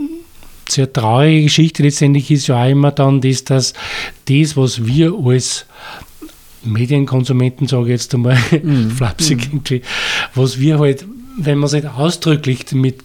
sehr 0.68 0.92
traurige 0.92 1.44
Geschichte 1.44 1.82
letztendlich 1.82 2.30
ist 2.30 2.46
ja 2.46 2.62
auch 2.62 2.68
immer 2.68 2.92
dann 2.92 3.20
das, 3.20 3.44
dass 3.44 3.74
das, 4.28 4.56
was 4.56 4.86
wir 4.86 5.14
als 5.14 5.66
Medienkonsumenten, 6.62 7.66
sage 7.66 7.86
ich 7.86 8.00
jetzt 8.00 8.14
einmal, 8.14 8.38
mhm. 8.62 8.90
flapsig 8.90 9.38
mhm. 9.38 9.44
irgendwie, 9.44 9.82
was 10.34 10.60
wir 10.60 10.78
halt 10.78 11.04
wenn 11.38 11.58
wir 11.58 11.68
sich 11.68 11.86
ausdrücklich 11.86 12.72
mit 12.72 13.02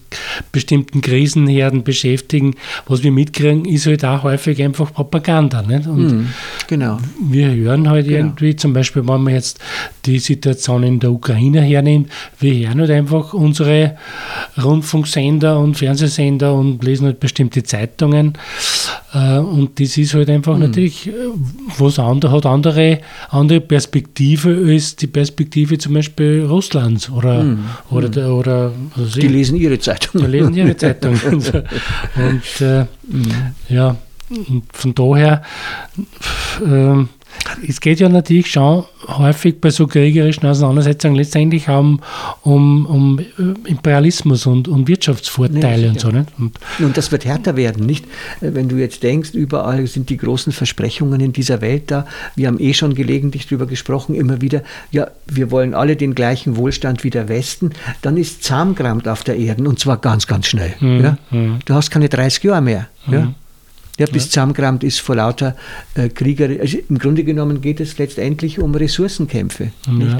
bestimmten 0.51 1.01
Krisenherden 1.01 1.83
beschäftigen, 1.83 2.55
was 2.87 3.03
wir 3.03 3.11
mitkriegen, 3.11 3.65
ist 3.65 3.85
halt 3.85 4.05
auch 4.05 4.23
häufig 4.23 4.61
einfach 4.61 4.93
Propaganda. 4.93 5.61
Nicht? 5.61 5.87
Und 5.87 6.07
mm, 6.07 6.27
genau. 6.67 6.99
wir 7.21 7.53
hören 7.53 7.89
halt 7.89 8.07
genau. 8.07 8.17
irgendwie, 8.17 8.55
zum 8.55 8.73
Beispiel, 8.73 9.07
wenn 9.07 9.23
man 9.23 9.33
jetzt 9.33 9.59
die 10.05 10.19
Situation 10.19 10.83
in 10.83 10.99
der 10.99 11.11
Ukraine 11.11 11.61
hernimmt, 11.61 12.09
wir 12.39 12.67
hören 12.67 12.79
halt 12.79 12.91
einfach 12.91 13.33
unsere 13.33 13.97
Rundfunksender 14.61 15.59
und 15.59 15.75
Fernsehsender 15.75 16.53
und 16.53 16.83
lesen 16.83 17.05
halt 17.05 17.19
bestimmte 17.19 17.63
Zeitungen. 17.63 18.33
Äh, 19.13 19.39
und 19.39 19.79
das 19.79 19.97
ist 19.97 20.13
halt 20.13 20.29
einfach 20.29 20.57
mm. 20.57 20.61
natürlich, 20.61 21.07
äh, 21.07 21.11
was 21.77 21.99
andere, 21.99 22.31
hat 22.31 22.45
andere, 22.45 22.99
andere 23.29 23.61
Perspektive 23.61 24.65
als 24.67 24.95
die 24.95 25.07
Perspektive 25.07 25.77
zum 25.77 25.93
Beispiel 25.93 26.45
Russlands 26.45 27.09
oder, 27.09 27.43
mm. 27.43 27.59
oder 27.89 28.09
oder, 28.17 28.33
oder 28.33 28.71
also 28.95 29.19
die 29.19 29.27
lesen 29.27 29.57
ihre 29.57 29.79
Zeitung. 29.79 30.21
Die 30.21 30.27
lesen 30.27 30.53
ihre 30.53 30.75
Zeitung. 30.75 31.19
und, 31.31 31.53
und 32.15 32.61
äh, 32.61 32.85
ja, 33.69 33.95
und 34.29 34.63
von 34.73 34.93
daher, 34.93 35.41
äh, 36.65 37.05
es 37.67 37.79
geht 37.81 37.99
ja 37.99 38.09
natürlich 38.09 38.51
schon 38.51 38.83
häufig 39.07 39.59
bei 39.61 39.69
so 39.69 39.87
kriegerischen 39.87 40.47
Auseinandersetzungen 40.47 41.15
letztendlich 41.15 41.69
um, 41.69 42.01
um, 42.41 42.85
um 42.85 43.19
äh, 43.19 43.69
Imperialismus 43.69 44.45
und, 44.45 44.67
und 44.67 44.87
Wirtschaftsvorteile 44.87 45.85
ja, 45.85 45.91
und 45.91 45.99
so. 45.99 46.09
Nicht? 46.09 46.27
Und, 46.37 46.59
und, 46.79 46.97
das 46.97 47.11
wird 47.11 47.25
härter 47.25 47.55
werden, 47.55 47.85
nicht? 47.85 48.05
Wenn 48.41 48.69
du 48.69 48.77
jetzt 48.77 49.03
denkst, 49.03 49.31
überall 49.33 49.87
sind 49.87 50.09
die 50.09 50.17
großen 50.17 50.51
Versprechungen 50.51 51.19
in 51.21 51.33
dieser 51.33 51.61
Welt 51.61 51.89
da. 51.91 52.05
Wir 52.35 52.47
haben 52.47 52.59
eh 52.59 52.73
schon 52.73 52.95
gelegentlich 52.95 53.47
darüber 53.47 53.65
gesprochen, 53.65 54.15
immer 54.15 54.41
wieder, 54.41 54.63
ja, 54.91 55.07
wir 55.25 55.51
wollen 55.51 55.73
alle 55.73 55.95
den 55.95 56.15
gleichen 56.15 56.57
Wohlstand 56.57 57.03
wie 57.03 57.09
der 57.09 57.29
Westen. 57.29 57.71
Dann 58.01 58.17
ist 58.17 58.43
Zahmkramt 58.43 59.07
auf 59.07 59.23
der 59.23 59.37
Erde 59.37 59.63
und 59.63 59.79
zwar 59.79 59.97
ganz, 59.97 60.27
ganz 60.27 60.47
schnell. 60.47 60.73
Mhm. 60.79 61.03
Ja? 61.03 61.17
Mhm. 61.31 61.59
Du 61.65 61.73
hast 61.73 61.91
keine 61.91 62.09
30 62.09 62.43
Jahre 62.43 62.61
mehr. 62.61 62.87
Mhm. 63.05 63.13
Ja? 63.13 63.33
Ja, 63.97 64.05
bis 64.05 64.25
ja. 64.25 64.29
zusammengerammt 64.29 64.83
ist 64.83 64.99
vor 64.99 65.15
lauter 65.15 65.55
äh, 65.95 66.09
Krieger. 66.09 66.49
Also 66.61 66.77
Im 66.89 66.99
Grunde 66.99 67.23
genommen 67.23 67.61
geht 67.61 67.79
es 67.79 67.97
letztendlich 67.97 68.59
um 68.59 68.75
Ressourcenkämpfe. 68.75 69.71
Ja. 69.87 70.19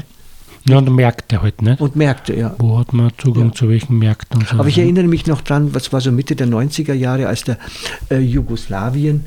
ja, 0.64 0.78
und 0.78 0.94
Märkte 0.94 1.42
halt, 1.42 1.62
ne? 1.62 1.76
Und 1.78 1.94
Märkte, 1.94 2.34
ja. 2.34 2.54
Wo 2.58 2.78
hat 2.78 2.92
man 2.92 3.12
Zugang 3.18 3.48
ja. 3.48 3.54
zu 3.54 3.68
welchen 3.68 3.98
Märkten? 3.98 4.44
So 4.50 4.58
Aber 4.58 4.68
ich 4.68 4.78
erinnere 4.78 5.06
mich 5.06 5.26
noch 5.26 5.42
dran, 5.42 5.74
was 5.74 5.92
war 5.92 6.00
so 6.00 6.10
Mitte 6.10 6.34
der 6.34 6.48
90er 6.48 6.94
Jahre, 6.94 7.28
als 7.28 7.44
der 7.44 7.58
äh, 8.10 8.18
Jugoslawien 8.18 9.26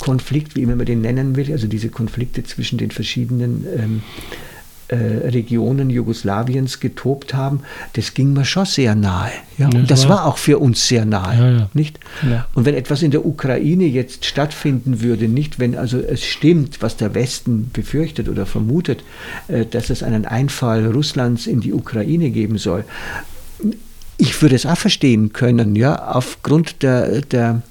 Konflikt, 0.00 0.56
wie 0.56 0.62
immer 0.62 0.76
man 0.76 0.86
den 0.86 1.02
nennen 1.02 1.36
will, 1.36 1.52
also 1.52 1.68
diese 1.68 1.90
Konflikte 1.90 2.42
zwischen 2.42 2.78
den 2.78 2.90
verschiedenen 2.90 3.66
ähm, 3.76 4.02
äh, 4.90 5.28
Regionen 5.28 5.88
Jugoslawiens 5.88 6.80
getobt 6.80 7.32
haben, 7.32 7.60
das 7.92 8.14
ging 8.14 8.32
mir 8.32 8.44
schon 8.44 8.66
sehr 8.66 8.94
nahe. 8.94 9.30
Ja? 9.56 9.68
Und 9.68 9.90
das 9.90 10.08
war 10.08 10.26
auch 10.26 10.36
für 10.36 10.58
uns 10.58 10.88
sehr 10.88 11.04
nahe. 11.04 11.38
Ja, 11.38 11.58
ja. 11.58 11.70
Nicht? 11.74 12.00
Und 12.54 12.64
wenn 12.64 12.74
etwas 12.74 13.02
in 13.02 13.10
der 13.10 13.24
Ukraine 13.24 13.84
jetzt 13.84 14.24
stattfinden 14.24 15.00
würde, 15.00 15.28
nicht 15.28 15.58
wenn 15.58 15.76
also 15.76 15.98
es 15.98 16.24
stimmt, 16.24 16.82
was 16.82 16.96
der 16.96 17.14
Westen 17.14 17.70
befürchtet 17.72 18.28
oder 18.28 18.46
vermutet, 18.46 19.04
äh, 19.48 19.64
dass 19.64 19.90
es 19.90 20.02
einen 20.02 20.26
Einfall 20.26 20.86
Russlands 20.86 21.46
in 21.46 21.60
die 21.60 21.72
Ukraine 21.72 22.30
geben 22.30 22.58
soll, 22.58 22.84
ich 24.16 24.42
würde 24.42 24.54
es 24.54 24.66
auch 24.66 24.76
verstehen 24.76 25.32
können, 25.32 25.76
ja, 25.76 26.08
aufgrund 26.08 26.82
der, 26.82 27.22
der 27.22 27.62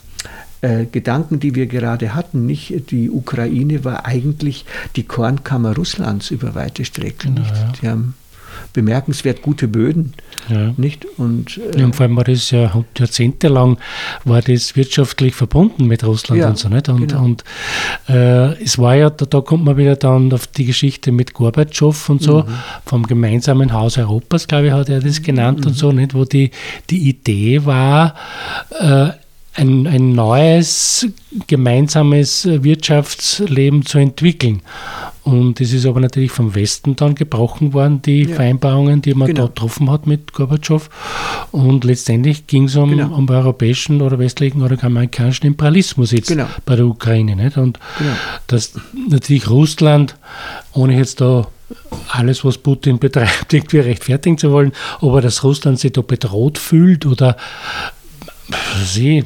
äh, 0.62 0.86
Gedanken, 0.86 1.40
die 1.40 1.56
wir 1.56 1.68
gerade 1.68 2.14
hatten. 2.16 2.46
Nicht? 2.46 2.92
Die 2.92 3.10
Ukraine 3.10 3.84
war 3.84 4.06
eigentlich 4.06 4.66
die 4.96 5.04
Kornkammer 5.04 5.76
Russlands 5.76 6.32
über 6.32 6.56
weite 6.56 6.86
Strecken. 6.86 7.36
Nicht? 7.36 7.56
Ja. 7.56 7.72
Die 7.82 7.88
haben 7.88 8.14
bemerkenswert 8.74 9.42
gute 9.42 9.68
Böden. 9.68 10.14
Ja. 10.50 10.74
Nicht? 10.78 11.06
Und, 11.18 11.58
äh, 11.58 11.80
ja, 11.80 11.86
und 11.86 11.96
vor 11.96 12.06
allem 12.06 12.16
war 12.16 12.24
das 12.24 12.52
ja 12.52 12.84
jahrzehntelang 12.98 13.78
war 14.26 14.42
das 14.42 14.76
wirtschaftlich 14.76 15.36
verbunden 15.36 15.86
mit 15.86 16.04
Russland 16.04 16.42
ja, 16.42 16.50
und 16.50 16.58
so. 16.58 16.70
Nicht? 16.70 16.90
Und, 16.90 17.08
genau. 17.08 17.24
und 17.24 17.44
äh, 18.08 18.62
es 18.62 18.78
war 18.78 18.96
ja, 18.96 19.10
da, 19.10 19.26
da, 19.26 19.42
kommt 19.42 19.66
man 19.66 19.78
wieder 19.78 19.96
dann 19.96 20.32
auf 20.34 20.48
die 20.48 20.66
Geschichte 20.66 21.12
mit 21.12 21.34
Gorbatschow 21.34 22.10
und 22.10 22.22
so, 22.22 22.44
mhm. 22.44 22.54
vom 22.86 23.08
gemeinsamen 23.08 23.74
Haus 23.74 23.98
Europas, 23.98 24.48
glaube 24.48 24.68
ich, 24.68 24.74
hat 24.74 24.90
er 24.90 25.00
das 25.00 25.22
genannt 25.22 25.62
mhm. 25.62 25.68
und 25.68 25.74
so, 25.74 25.92
nicht? 25.92 26.14
wo 26.14 26.26
die, 26.26 26.52
die 26.90 27.10
Idee 27.10 27.66
war, 27.66 28.16
äh, 28.80 29.10
ein, 29.60 29.88
ein 29.88 30.14
neues 30.14 31.08
gemeinsames 31.48 32.46
Wirtschaftsleben 32.46 33.86
zu 33.86 33.98
entwickeln. 33.98 34.62
Und 35.24 35.62
es 35.62 35.74
ist 35.74 35.86
aber 35.86 36.00
natürlich 36.00 36.32
vom 36.32 36.56
Westen 36.56 36.96
dann 36.96 37.14
gebrochen 37.14 37.74
worden, 37.74 38.02
die 38.02 38.24
ja. 38.24 38.36
Vereinbarungen, 38.36 39.02
die 39.02 39.14
man 39.14 39.28
genau. 39.28 39.42
da 39.42 39.48
getroffen 39.48 39.92
hat 39.92 40.08
mit 40.08 40.34
Gorbatschow. 40.34 40.90
Und 41.52 41.84
letztendlich 41.84 42.48
ging 42.48 42.64
es 42.64 42.76
um, 42.76 42.90
genau. 42.90 43.14
um 43.16 43.30
europäischen 43.30 44.02
oder 44.02 44.18
westlichen 44.18 44.64
oder 44.64 44.82
amerikanischen 44.84 45.46
Imperialismus 45.46 46.12
jetzt 46.12 46.30
genau. 46.30 46.48
bei 46.66 46.76
der 46.76 46.86
Ukraine. 46.86 47.36
Nicht? 47.36 47.58
Und 47.58 47.80
genau. 48.00 48.12
dass 48.48 48.74
natürlich 49.10 49.50
Russland, 49.50 50.16
ohne 50.74 50.98
jetzt 50.98 51.22
da 51.22 51.48
alles, 52.08 52.44
was 52.44 52.58
Putin 52.58 52.98
betreibt, 53.00 53.54
irgendwie 53.54 53.80
rechtfertigen 53.80 54.38
zu 54.38 54.52
wollen, 54.52 54.72
aber 55.02 55.22
dass 55.22 55.44
Russland 55.44 55.80
sich 55.80 55.92
da 55.92 56.02
bedroht 56.02 56.58
fühlt 56.58 57.06
oder 57.06 57.38
sie 58.84 59.24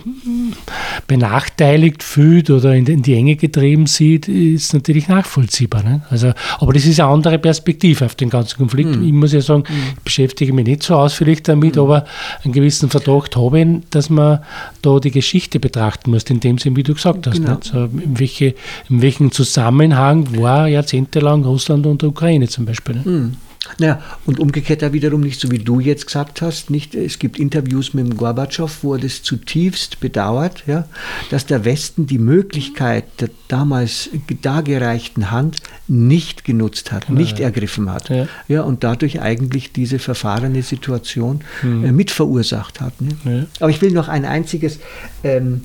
benachteiligt 1.08 2.04
fühlt 2.04 2.50
oder 2.50 2.76
in 2.76 3.04
die 3.04 3.14
Enge 3.14 3.36
getrieben 3.36 3.88
sieht, 3.88 4.28
ist 4.28 4.74
natürlich 4.74 5.08
nachvollziehbar. 5.08 5.84
Ne? 5.84 6.02
Also, 6.10 6.34
aber 6.60 6.74
das 6.74 6.86
ist 6.86 7.00
eine 7.00 7.10
andere 7.10 7.40
Perspektive 7.40 8.06
auf 8.06 8.16
den 8.16 8.30
ganzen 8.30 8.58
Konflikt. 8.58 8.96
Mhm. 8.96 9.06
Ich 9.06 9.14
muss 9.14 9.34
ja 9.34 9.42
sagen, 9.42 9.64
mhm. 9.68 9.76
ich 9.98 10.04
beschäftige 10.04 10.54
mich 10.54 10.66
nicht 10.66 10.84
so 10.84 10.96
ausführlich 10.96 11.44
damit, 11.44 11.76
mhm. 11.76 11.82
aber 11.82 12.06
einen 12.44 12.54
gewissen 12.54 12.90
Verdacht 12.90 13.36
habe 13.36 13.62
ich, 13.62 13.68
dass 13.90 14.10
man 14.10 14.40
da 14.82 15.00
die 15.00 15.12
Geschichte 15.12 15.60
betrachten 15.60 16.12
muss, 16.12 16.24
in 16.24 16.40
dem 16.40 16.58
Sinn, 16.58 16.76
wie 16.76 16.84
du 16.84 16.94
gesagt 16.94 17.28
hast. 17.28 17.38
Genau. 17.38 17.58
So, 17.62 17.86
in, 17.86 18.20
welche, 18.20 18.56
in 18.90 19.02
welchem 19.02 19.32
Zusammenhang 19.32 20.42
war 20.42 20.68
jahrzehntelang 20.68 21.44
Russland 21.44 21.86
und 21.86 22.02
die 22.02 22.08
Ukraine 22.08 22.48
zum 22.48 22.66
Beispiel. 22.66 22.96
Ne? 22.96 23.02
Mhm. 23.06 23.38
Naja, 23.80 24.02
und 24.26 24.40
umgekehrt 24.40 24.82
da 24.82 24.92
wiederum 24.92 25.22
nicht 25.22 25.40
so 25.40 25.50
wie 25.50 25.58
du 25.58 25.80
jetzt 25.80 26.06
gesagt 26.06 26.42
hast, 26.42 26.70
nicht, 26.70 26.96
es 26.96 27.18
gibt 27.18 27.40
Interviews 27.40 27.94
mit 27.94 28.06
dem 28.06 28.18
Gorbatschow, 28.18 28.70
wo 28.84 28.96
er 28.96 29.00
das 29.00 29.24
zutiefst 29.24 30.02
bedauert, 30.02 30.64
ja, 30.68 30.86
dass 31.30 31.46
der 31.46 31.64
Westen 31.64 32.06
die 32.06 32.18
Möglichkeit 32.18 33.06
der 33.22 33.30
damals 33.48 34.10
dargereichten 34.42 35.32
Hand 35.32 35.58
nicht 35.88 36.44
genutzt 36.44 36.92
hat, 36.92 37.08
ja, 37.08 37.16
nicht 37.16 37.40
ergriffen 37.40 37.90
hat. 37.90 38.10
Ja. 38.10 38.28
ja. 38.50 38.62
und 38.64 38.84
dadurch 38.84 39.22
eigentlich 39.22 39.72
diese 39.72 39.98
verfahrene 39.98 40.62
Situation 40.62 41.42
mhm. 41.62 41.86
äh, 41.86 41.92
mitverursacht 41.94 42.82
hat. 42.82 43.00
Ne? 43.02 43.48
Aber 43.62 43.70
ich 43.70 43.82
will 43.82 43.92
noch 43.92 44.10
ein 44.10 44.26
einziges 44.26 44.80
ähm, 45.24 45.62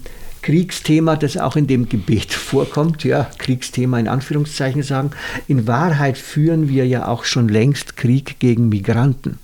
Kriegsthema, 0.49 1.17
das 1.17 1.37
auch 1.37 1.57
in 1.57 1.67
dem 1.67 1.91
Gebet 1.91 2.33
vorkommt, 2.33 3.05
ja, 3.05 3.29
Kriegsthema 3.37 3.99
in 3.99 4.09
Anführungszeichen 4.09 4.83
sagen. 4.83 5.11
In 5.47 5.67
Wahrheit 5.67 6.17
führen 6.17 6.71
wir 6.71 6.87
ja 6.87 7.07
auch 7.07 7.25
schon 7.25 7.51
längst 7.51 7.99
Krieg 7.99 8.39
gegen 8.39 8.71
Migranten. 8.71 9.39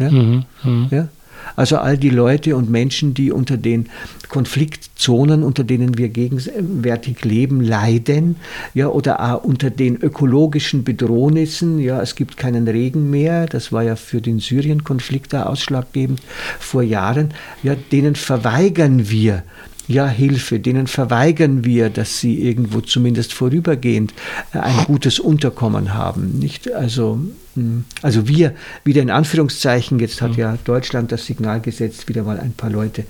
Ja? 0.00 0.10
Mhm, 0.10 0.44
mh. 0.64 0.88
ja? 0.90 1.08
Also 1.54 1.78
all 1.78 1.96
die 1.96 2.10
Leute 2.10 2.56
und 2.56 2.70
Menschen, 2.70 3.14
die 3.14 3.30
unter 3.30 3.56
den 3.56 3.86
Konfliktzonen, 4.28 5.44
unter 5.44 5.62
denen 5.62 5.96
wir 5.96 6.08
gegenwärtig 6.08 7.24
leben, 7.24 7.60
leiden, 7.60 8.34
ja, 8.74 8.88
oder 8.88 9.20
auch 9.20 9.44
unter 9.44 9.70
den 9.70 9.96
ökologischen 9.96 10.82
Bedrohnissen, 10.82 11.78
ja, 11.78 12.02
es 12.02 12.16
gibt 12.16 12.36
keinen 12.36 12.66
Regen 12.66 13.10
mehr, 13.10 13.46
das 13.46 13.70
war 13.70 13.84
ja 13.84 13.94
für 13.94 14.20
den 14.20 14.40
Syrien-Konflikt 14.40 15.32
da 15.32 15.44
ausschlaggebend 15.44 16.20
vor 16.58 16.82
Jahren, 16.82 17.32
ja, 17.62 17.76
denen 17.92 18.16
verweigern 18.16 19.08
wir 19.08 19.44
ja 19.88 20.06
Hilfe, 20.06 20.60
denen 20.60 20.86
verweigern 20.86 21.64
wir, 21.64 21.90
dass 21.90 22.20
sie 22.20 22.40
irgendwo 22.42 22.80
zumindest 22.82 23.32
vorübergehend 23.32 24.12
äh, 24.52 24.58
ein 24.58 24.84
gutes 24.84 25.18
Unterkommen 25.18 25.94
haben. 25.94 26.38
Nicht? 26.38 26.70
Also, 26.72 27.18
hm, 27.54 27.84
also 28.02 28.28
wir, 28.28 28.54
wieder 28.84 29.02
in 29.02 29.10
Anführungszeichen, 29.10 29.98
jetzt 29.98 30.20
hat 30.20 30.36
ja 30.36 30.58
Deutschland 30.64 31.10
das 31.10 31.26
Signal 31.26 31.60
gesetzt, 31.60 32.08
wieder 32.08 32.22
mal 32.22 32.38
ein 32.38 32.52
paar 32.52 32.70
Leute 32.70 33.04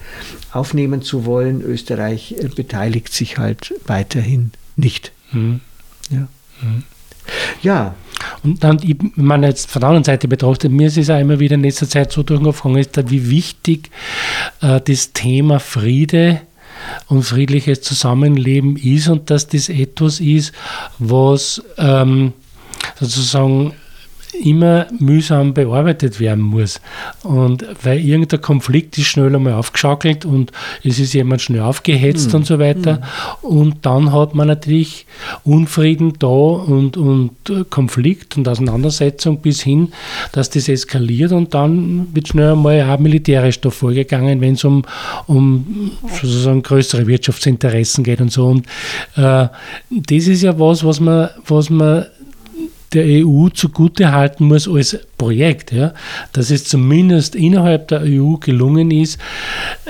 aufnehmen 0.53 1.03
zu 1.03 1.27
wollen. 1.27 1.61
Österreich 1.61 2.37
äh, 2.39 2.49
beteiligt 2.49 3.13
sich 3.13 3.39
halt 3.39 3.75
weiterhin 3.87 4.53
nicht. 4.77 5.13
Mhm. 5.33 5.61
Ja. 6.11 6.29
Mhm. 6.63 6.83
ja. 7.61 7.95
Und 8.43 8.63
dann, 8.65 8.81
wenn 8.83 9.13
man 9.17 9.43
jetzt 9.43 9.71
von 9.71 9.81
der 9.81 9.89
anderen 9.89 10.05
Seite 10.05 10.29
betrachtet, 10.29 10.73
mir 10.73 10.87
ist 10.87 10.97
es 10.97 11.11
auch 11.11 11.19
immer 11.19 11.41
wieder 11.41 11.55
in 11.55 11.63
letzter 11.63 11.89
Zeit 11.89 12.13
so 12.13 12.23
durchgegangen, 12.23 12.87
wie 13.11 13.31
wichtig 13.31 13.91
äh, 14.61 14.81
das 14.81 15.13
Thema 15.13 15.61
Friede 15.61 16.41
und 17.09 17.23
friedliches 17.23 17.83
Zusammenleben 17.83 18.77
ist 18.77 19.09
und 19.09 19.31
dass 19.31 19.47
das 19.47 19.69
etwas 19.69 20.21
ist, 20.21 20.53
was 20.99 21.63
ähm, 21.77 22.33
sozusagen 22.99 23.75
immer 24.35 24.87
mühsam 24.99 25.55
bearbeitet 25.55 26.21
werden 26.21 26.43
muss. 26.43 26.81
Und 27.23 27.65
weil 27.83 28.01
irgendein 28.01 28.41
Konflikt 28.41 28.99
ist 28.99 29.07
schnell 29.07 29.35
einmal 29.35 29.55
aufgeschaukelt 29.55 30.25
und 30.25 30.53
es 30.85 30.99
ist 30.99 31.15
jemand 31.15 31.43
schnell 31.43 31.61
aufgehetzt 31.61 32.29
mhm. 32.29 32.37
und 32.37 32.47
so 32.47 32.59
weiter. 32.59 33.01
Mhm. 33.43 33.49
Und 33.49 33.77
dann 33.83 34.13
hat 34.13 34.35
man 34.35 34.49
natürlich 34.49 35.07
Unfrieden 35.45 36.15
da 36.19 36.27
und, 36.27 36.97
und 36.97 37.31
Konflikt 37.71 38.37
und 38.37 38.49
Auseinandersetzung 38.49 39.41
bis 39.41 39.63
hin, 39.63 39.93
dass 40.33 40.51
das 40.51 40.69
eskaliert 40.69 41.33
und 41.33 41.55
dann 41.55 42.09
wird 42.15 42.29
schnell 42.29 42.53
einmal 42.53 42.83
auch 42.83 42.99
militärisch 42.99 43.61
da 43.61 43.71
vorgegangen, 43.71 44.41
wenn 44.41 44.55
es 44.55 44.65
um, 44.65 44.85
um 45.27 45.93
sozusagen 46.09 46.63
größere 46.63 47.07
Wirtschaftsinteressen 47.07 48.05
geht 48.05 48.21
und 48.21 48.33
so. 48.33 48.47
Und 48.47 48.67
äh, 49.17 49.49
das 49.91 50.27
ist 50.27 50.43
ja 50.43 50.59
was, 50.59 50.85
was 50.85 51.01
man, 51.01 51.31
was 51.47 51.71
man 51.71 52.07
der 52.93 53.05
EU 53.27 53.49
zugute 53.49 54.13
halten 54.13 54.47
muss 54.47 54.69
als 54.69 54.99
Projekt, 55.17 55.73
ja, 55.73 55.93
dass 56.33 56.51
es 56.51 56.65
zumindest 56.65 57.35
innerhalb 57.35 57.89
der 57.89 58.03
EU 58.03 58.37
gelungen 58.37 58.91
ist, 58.91 59.19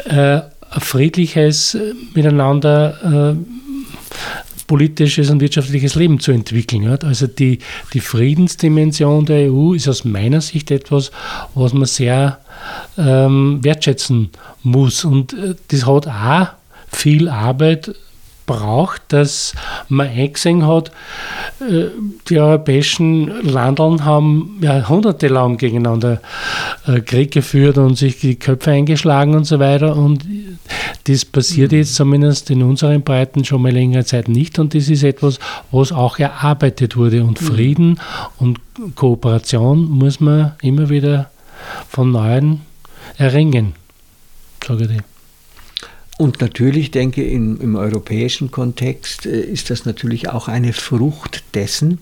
äh, 0.04 0.40
ein 0.70 0.80
friedliches 0.80 1.76
Miteinander 2.14 3.36
äh, 3.36 3.58
politisches 4.68 5.30
und 5.30 5.40
wirtschaftliches 5.40 5.94
Leben 5.96 6.20
zu 6.20 6.30
entwickeln. 6.30 6.84
Ja. 6.84 6.94
Also 6.96 7.26
die, 7.26 7.58
die 7.94 8.00
Friedensdimension 8.00 9.24
der 9.24 9.50
EU 9.50 9.72
ist 9.72 9.88
aus 9.88 10.04
meiner 10.04 10.40
Sicht 10.40 10.70
etwas, 10.70 11.10
was 11.54 11.72
man 11.72 11.86
sehr 11.86 12.38
ähm, 12.96 13.58
wertschätzen 13.62 14.28
muss. 14.62 15.04
Und 15.04 15.32
äh, 15.32 15.54
das 15.68 15.86
hat 15.86 16.06
auch 16.06 16.48
viel 16.90 17.28
Arbeit 17.28 17.94
braucht, 18.48 19.02
dass 19.12 19.54
man 19.88 20.08
eingesehen 20.08 20.66
hat, 20.66 20.90
äh, 21.60 21.84
die 22.28 22.40
europäischen 22.40 23.28
Landeln 23.48 24.04
haben 24.04 24.58
jahrhundertelang 24.60 25.58
gegeneinander 25.58 26.20
äh, 26.86 27.00
Krieg 27.00 27.30
geführt 27.30 27.78
und 27.78 27.96
sich 27.96 28.18
die 28.18 28.34
Köpfe 28.34 28.72
eingeschlagen 28.72 29.36
und 29.36 29.44
so 29.44 29.60
weiter. 29.60 29.96
Und 29.96 30.26
das 31.04 31.24
passiert 31.24 31.70
jetzt 31.70 31.94
zumindest 31.94 32.50
in 32.50 32.64
unseren 32.64 33.02
Breiten 33.02 33.44
schon 33.44 33.62
mal 33.62 33.72
längere 33.72 34.04
Zeit 34.04 34.26
nicht. 34.26 34.58
Und 34.58 34.74
das 34.74 34.88
ist 34.88 35.04
etwas, 35.04 35.38
was 35.70 35.92
auch 35.92 36.18
erarbeitet 36.18 36.96
wurde. 36.96 37.22
Und 37.22 37.40
mhm. 37.40 37.46
Frieden 37.46 38.00
und 38.38 38.58
Kooperation 38.96 39.88
muss 39.88 40.18
man 40.18 40.52
immer 40.62 40.88
wieder 40.88 41.30
von 41.88 42.10
Neuem 42.10 42.60
erringen, 43.18 43.74
sage 44.66 44.84
ich 44.84 44.88
dir. 44.88 45.17
Und 46.18 46.40
natürlich 46.40 46.90
denke 46.90 47.22
ich, 47.22 47.32
im, 47.32 47.60
im 47.60 47.76
europäischen 47.76 48.50
Kontext 48.50 49.24
äh, 49.24 49.40
ist 49.40 49.70
das 49.70 49.86
natürlich 49.86 50.28
auch 50.28 50.48
eine 50.48 50.72
Frucht 50.72 51.44
dessen, 51.54 52.00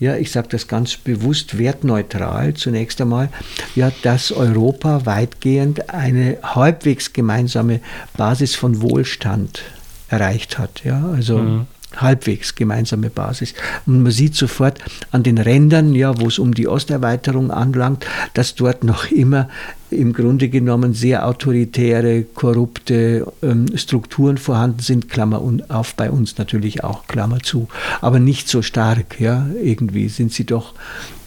ja, 0.00 0.16
ich 0.16 0.32
sage 0.32 0.48
das 0.50 0.68
ganz 0.68 0.96
bewusst 0.96 1.58
wertneutral 1.58 2.54
zunächst 2.54 3.00
einmal, 3.00 3.28
ja, 3.76 3.92
dass 4.02 4.32
Europa 4.32 5.04
weitgehend 5.04 5.90
eine 5.90 6.38
halbwegs 6.42 7.12
gemeinsame 7.12 7.80
Basis 8.16 8.54
von 8.54 8.80
Wohlstand 8.80 9.62
erreicht 10.08 10.58
hat. 10.58 10.82
Ja, 10.84 11.06
also 11.14 11.38
mhm 11.38 11.66
halbwegs 11.96 12.54
gemeinsame 12.54 13.10
Basis. 13.10 13.54
Und 13.86 14.02
man 14.02 14.12
sieht 14.12 14.34
sofort 14.34 14.78
an 15.10 15.22
den 15.22 15.38
Rändern, 15.38 15.94
ja, 15.94 16.18
wo 16.20 16.26
es 16.26 16.38
um 16.38 16.54
die 16.54 16.68
Osterweiterung 16.68 17.50
anlangt, 17.50 18.06
dass 18.34 18.54
dort 18.54 18.84
noch 18.84 19.10
immer 19.10 19.48
im 19.90 20.12
Grunde 20.12 20.48
genommen 20.48 20.92
sehr 20.92 21.26
autoritäre, 21.26 22.22
korrupte 22.22 23.32
ähm, 23.42 23.66
Strukturen 23.76 24.36
vorhanden 24.36 24.80
sind, 24.80 25.08
Klammer 25.08 25.42
auf 25.68 25.94
bei 25.94 26.10
uns 26.10 26.36
natürlich 26.36 26.84
auch, 26.84 27.06
Klammer 27.06 27.40
zu, 27.40 27.68
aber 28.02 28.18
nicht 28.18 28.48
so 28.48 28.60
stark, 28.60 29.18
ja, 29.18 29.46
irgendwie 29.62 30.08
sind 30.08 30.32
sie 30.32 30.44
doch 30.44 30.74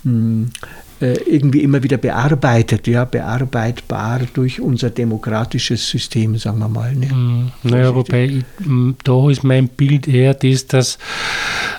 mh, 0.03 0.11
hm, 0.11 0.51
irgendwie 1.01 1.61
immer 1.61 1.81
wieder 1.81 1.97
bearbeitet, 1.97 2.87
ja, 2.87 3.05
bearbeitbar 3.05 4.21
durch 4.33 4.61
unser 4.61 4.89
demokratisches 4.89 5.89
System, 5.89 6.37
sagen 6.37 6.59
wir 6.59 6.69
mal. 6.69 6.95
Ne? 6.95 7.07
Mhm. 7.07 7.51
Naja, 7.63 7.93
wobei 7.95 8.25
ich, 8.25 8.43
da 9.03 9.29
ist 9.29 9.43
mein 9.43 9.67
Bild 9.67 10.07
eher 10.07 10.33
das, 10.33 10.67
dass 10.67 10.97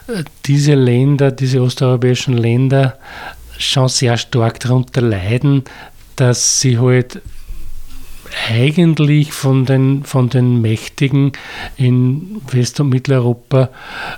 äh, 0.08 0.24
diese 0.44 0.74
Länder, 0.74 1.30
diese 1.30 1.62
osteuropäischen 1.62 2.36
Länder 2.36 2.98
schon 3.58 3.88
sehr 3.88 4.16
stark 4.16 4.60
darunter 4.60 5.00
leiden, 5.00 5.64
dass 6.16 6.60
sie 6.60 6.78
halt 6.78 7.20
eigentlich 8.48 9.32
von 9.32 9.64
den, 9.66 10.04
von 10.04 10.28
den 10.28 10.60
Mächtigen 10.60 11.32
in 11.76 12.40
West- 12.50 12.80
und 12.80 12.88
Mitteleuropa 12.88 13.68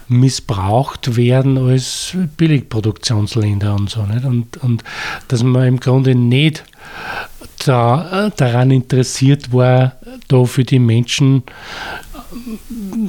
missbraucht 0.08 1.16
werden 1.16 1.58
als 1.58 2.16
Billigproduktionsländer 2.36 3.74
und 3.74 3.90
so. 3.90 4.04
Nicht? 4.04 4.24
Und, 4.24 4.56
und 4.58 4.84
dass 5.28 5.42
man 5.42 5.66
im 5.66 5.80
Grunde 5.80 6.14
nicht 6.14 6.64
da, 7.64 8.30
daran 8.36 8.70
interessiert 8.70 9.52
war, 9.52 9.96
da 10.28 10.44
für 10.44 10.64
die 10.64 10.78
Menschen 10.78 11.42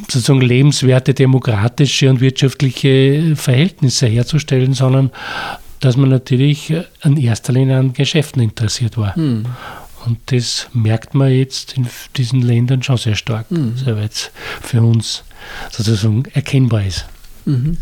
sozusagen 0.10 0.42
lebenswerte 0.42 1.14
demokratische 1.14 2.10
und 2.10 2.22
wirtschaftliche 2.22 3.36
Verhältnisse 3.36 4.08
herzustellen, 4.08 4.74
sondern 4.74 5.12
dass 5.80 5.98
man 5.98 6.10
natürlich 6.10 6.74
in 7.04 7.18
erster 7.18 7.54
Linie 7.54 7.78
an 7.78 7.94
Geschäften 7.94 8.42
interessiert 8.42 8.98
war. 8.98 9.16
Hm. 9.16 9.46
Und 10.06 10.20
das 10.28 10.68
merkt 10.74 11.14
man 11.16 11.32
jetzt 11.32 11.74
in 11.74 11.88
diesen 12.16 12.42
Ländern 12.42 12.84
schon 12.84 12.98
sehr 12.98 13.16
stark, 13.16 13.50
mhm. 13.52 13.76
soweit 13.78 14.12
es 14.12 14.32
für 14.62 14.82
uns 14.82 15.24
sozusagen 15.72 16.26
erkennbar 16.34 16.86
ist. 16.86 17.06
Mhm. 17.46 17.78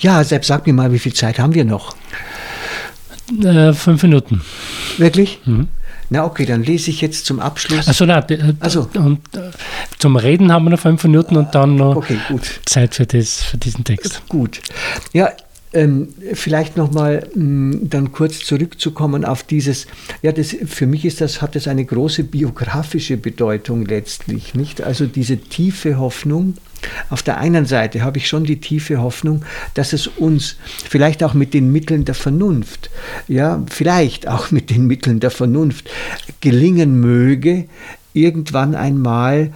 Ja, 0.00 0.22
selbst 0.24 0.48
sag 0.48 0.66
mir 0.66 0.72
mal, 0.72 0.92
wie 0.92 0.98
viel 0.98 1.14
Zeit 1.14 1.38
haben 1.38 1.54
wir 1.54 1.64
noch? 1.64 1.96
Äh, 3.42 3.72
fünf 3.72 4.02
Minuten. 4.02 4.42
Wirklich? 4.98 5.40
Mhm. 5.44 5.68
Na 6.10 6.24
okay, 6.24 6.44
dann 6.44 6.62
lese 6.62 6.90
ich 6.90 7.00
jetzt 7.00 7.24
zum 7.24 7.40
Abschluss. 7.40 7.88
Also, 7.88 8.04
na, 8.04 8.24
also. 8.60 8.88
Und, 8.94 9.20
äh, 9.34 9.50
zum 9.98 10.16
Reden 10.16 10.52
haben 10.52 10.64
wir 10.64 10.70
noch 10.70 10.78
fünf 10.80 11.02
Minuten 11.04 11.36
und 11.36 11.54
dann 11.54 11.76
noch 11.76 11.96
okay, 11.96 12.18
Zeit 12.66 12.94
für, 12.94 13.06
das, 13.06 13.42
für 13.42 13.56
diesen 13.56 13.84
Text. 13.84 14.22
Gut. 14.28 14.60
Ja, 15.12 15.30
ähm, 15.74 16.08
vielleicht 16.32 16.76
nochmal 16.76 17.28
mm, 17.34 17.88
dann 17.90 18.12
kurz 18.12 18.40
zurückzukommen 18.40 19.24
auf 19.24 19.42
dieses, 19.42 19.86
ja, 20.22 20.32
das, 20.32 20.56
für 20.66 20.86
mich 20.86 21.04
ist 21.04 21.20
das, 21.20 21.42
hat 21.42 21.56
das 21.56 21.68
eine 21.68 21.84
große 21.84 22.24
biografische 22.24 23.16
Bedeutung 23.16 23.84
letztlich, 23.84 24.54
nicht? 24.54 24.82
Also 24.82 25.06
diese 25.06 25.36
tiefe 25.36 25.98
Hoffnung, 25.98 26.54
auf 27.10 27.22
der 27.22 27.38
einen 27.38 27.66
Seite 27.66 28.02
habe 28.02 28.18
ich 28.18 28.28
schon 28.28 28.44
die 28.44 28.60
tiefe 28.60 29.00
Hoffnung, 29.00 29.44
dass 29.74 29.92
es 29.92 30.06
uns 30.06 30.56
vielleicht 30.88 31.24
auch 31.24 31.34
mit 31.34 31.54
den 31.54 31.72
Mitteln 31.72 32.04
der 32.04 32.14
Vernunft, 32.14 32.90
ja, 33.26 33.62
vielleicht 33.68 34.28
auch 34.28 34.50
mit 34.50 34.70
den 34.70 34.86
Mitteln 34.86 35.20
der 35.20 35.30
Vernunft 35.30 35.90
gelingen 36.40 37.00
möge, 37.00 37.64
irgendwann 38.12 38.74
einmal 38.74 39.52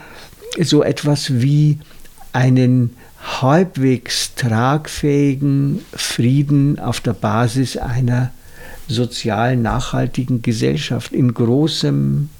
so 0.60 0.82
etwas 0.82 1.40
wie 1.40 1.78
einen 2.32 2.96
halbwegs 3.22 4.34
tragfähigen 4.34 5.84
Frieden 5.92 6.78
auf 6.78 7.00
der 7.00 7.12
Basis 7.12 7.76
einer 7.76 8.30
sozial 8.86 9.56
nachhaltigen 9.56 10.42
Gesellschaft 10.42 11.12
in 11.12 11.34
großem 11.34 12.30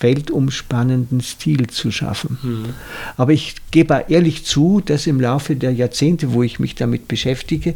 weltumspannenden 0.00 1.20
Stil 1.20 1.68
zu 1.68 1.90
schaffen. 1.90 2.38
Mhm. 2.42 2.64
Aber 3.16 3.32
ich 3.32 3.54
gebe 3.70 4.06
ehrlich 4.08 4.44
zu, 4.44 4.80
dass 4.84 5.06
im 5.06 5.20
Laufe 5.20 5.56
der 5.56 5.72
Jahrzehnte, 5.72 6.32
wo 6.32 6.42
ich 6.42 6.58
mich 6.58 6.74
damit 6.74 7.08
beschäftige, 7.08 7.74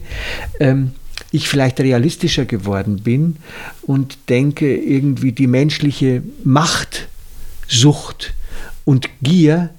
ähm, 0.59 0.93
ich 1.31 1.49
vielleicht 1.49 1.81
realistischer 1.81 2.45
geworden 2.45 3.03
bin 3.03 3.37
und 3.83 4.19
denke, 4.29 4.77
irgendwie 4.77 5.33
die 5.33 5.47
menschliche 5.47 6.23
Machtsucht 6.45 8.35
und 8.85 9.09
Gier 9.23 9.71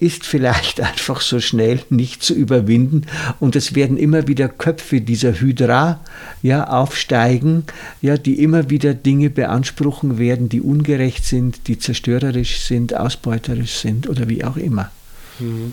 ist 0.00 0.24
vielleicht 0.24 0.80
einfach 0.80 1.20
so 1.20 1.40
schnell 1.40 1.80
nicht 1.90 2.22
zu 2.22 2.34
überwinden 2.34 3.02
und 3.40 3.56
es 3.56 3.74
werden 3.74 3.96
immer 3.96 4.26
wieder 4.28 4.48
Köpfe 4.48 5.00
dieser 5.00 5.40
Hydra 5.40 6.00
ja 6.42 6.68
aufsteigen, 6.68 7.64
ja, 8.00 8.16
die 8.16 8.42
immer 8.42 8.70
wieder 8.70 8.94
Dinge 8.94 9.30
beanspruchen 9.30 10.18
werden, 10.18 10.48
die 10.48 10.60
ungerecht 10.60 11.24
sind, 11.24 11.68
die 11.68 11.78
zerstörerisch 11.78 12.60
sind, 12.60 12.96
ausbeuterisch 12.96 13.76
sind 13.76 14.08
oder 14.08 14.28
wie 14.28 14.44
auch 14.44 14.56
immer. 14.56 14.90
Mhm. 15.38 15.72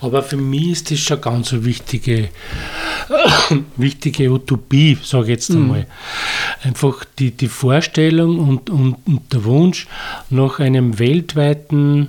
Aber 0.00 0.22
für 0.22 0.36
mich 0.36 0.70
ist 0.70 0.90
das 0.90 0.98
schon 0.98 1.20
ganz 1.20 1.52
eine 1.52 1.64
wichtige, 1.64 2.28
wichtige 3.76 4.30
Utopie, 4.30 4.98
sage 5.02 5.24
ich 5.24 5.30
jetzt 5.30 5.50
einmal. 5.50 5.80
Mhm. 5.80 5.86
Einfach 6.62 7.04
die, 7.18 7.30
die 7.30 7.48
Vorstellung 7.48 8.38
und, 8.38 8.70
und, 8.70 8.96
und 9.06 9.32
der 9.32 9.44
Wunsch 9.44 9.86
nach 10.30 10.58
einem 10.58 10.98
weltweiten, 10.98 12.08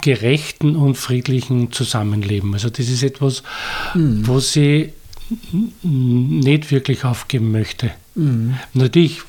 gerechten 0.00 0.76
und 0.76 0.96
friedlichen 0.96 1.72
Zusammenleben. 1.72 2.54
Also 2.54 2.70
das 2.70 2.88
ist 2.88 3.02
etwas, 3.02 3.42
mhm. 3.94 4.26
was 4.26 4.56
ich 4.56 4.90
nicht 5.82 6.70
wirklich 6.70 7.04
aufgeben 7.04 7.50
möchte. 7.50 7.90
Mhm. 8.14 8.56
Natürlich 8.72 9.22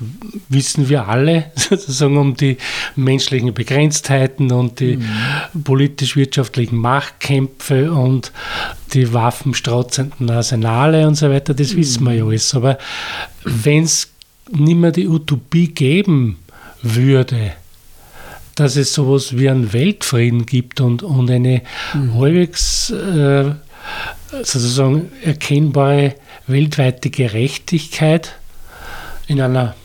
wissen 0.50 0.89
wir 0.89 1.08
alle 1.08 1.52
sozusagen 1.56 2.17
um 2.17 2.36
die 2.36 2.58
menschlichen 2.96 3.54
Begrenztheiten 3.54 4.52
und 4.52 4.80
die 4.80 4.98
mhm. 4.98 5.63
politisch-wirtschaftlichen 5.63 6.78
Machtkämpfe 6.78 7.91
und 7.91 8.32
die 8.93 9.13
waffenstrotzenden 9.13 10.30
Arsenale 10.30 11.08
und 11.08 11.15
so 11.15 11.30
weiter, 11.30 11.54
das 11.54 11.74
mhm. 11.74 11.78
wissen 11.78 12.04
wir 12.06 12.13
ja 12.13 12.26
alles. 12.26 12.56
Aber 12.56 12.78
wenn 13.43 13.84
es 13.84 14.10
nicht 14.49 14.77
mehr 14.77 14.91
die 14.91 15.07
Utopie 15.07 15.67
geben 15.67 16.38
würde, 16.81 17.53
dass 18.55 18.75
es 18.75 18.93
sowas 18.93 19.38
wie 19.38 19.49
einen 19.49 19.71
Weltfrieden 19.73 20.45
gibt 20.45 20.81
und, 20.81 21.03
und 21.03 21.29
eine 21.29 21.62
mhm. 21.93 22.15
halbwegs 22.15 22.89
äh, 22.89 23.51
sozusagen 24.31 25.12
erkennbare 25.23 26.15
weltweite 26.47 27.10
Gerechtigkeit 27.10 28.36
in 29.27 29.41
einer 29.41 29.75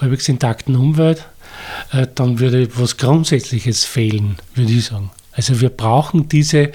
halbwegs 0.00 0.28
intakten 0.28 0.76
Umwelt, 0.76 1.26
äh, 1.92 2.06
dann 2.14 2.40
würde 2.40 2.68
was 2.76 2.96
Grundsätzliches 2.96 3.84
fehlen, 3.84 4.36
würde 4.54 4.72
ich 4.72 4.86
sagen. 4.86 5.10
Also 5.32 5.60
wir 5.60 5.70
brauchen 5.70 6.28
diese, 6.28 6.72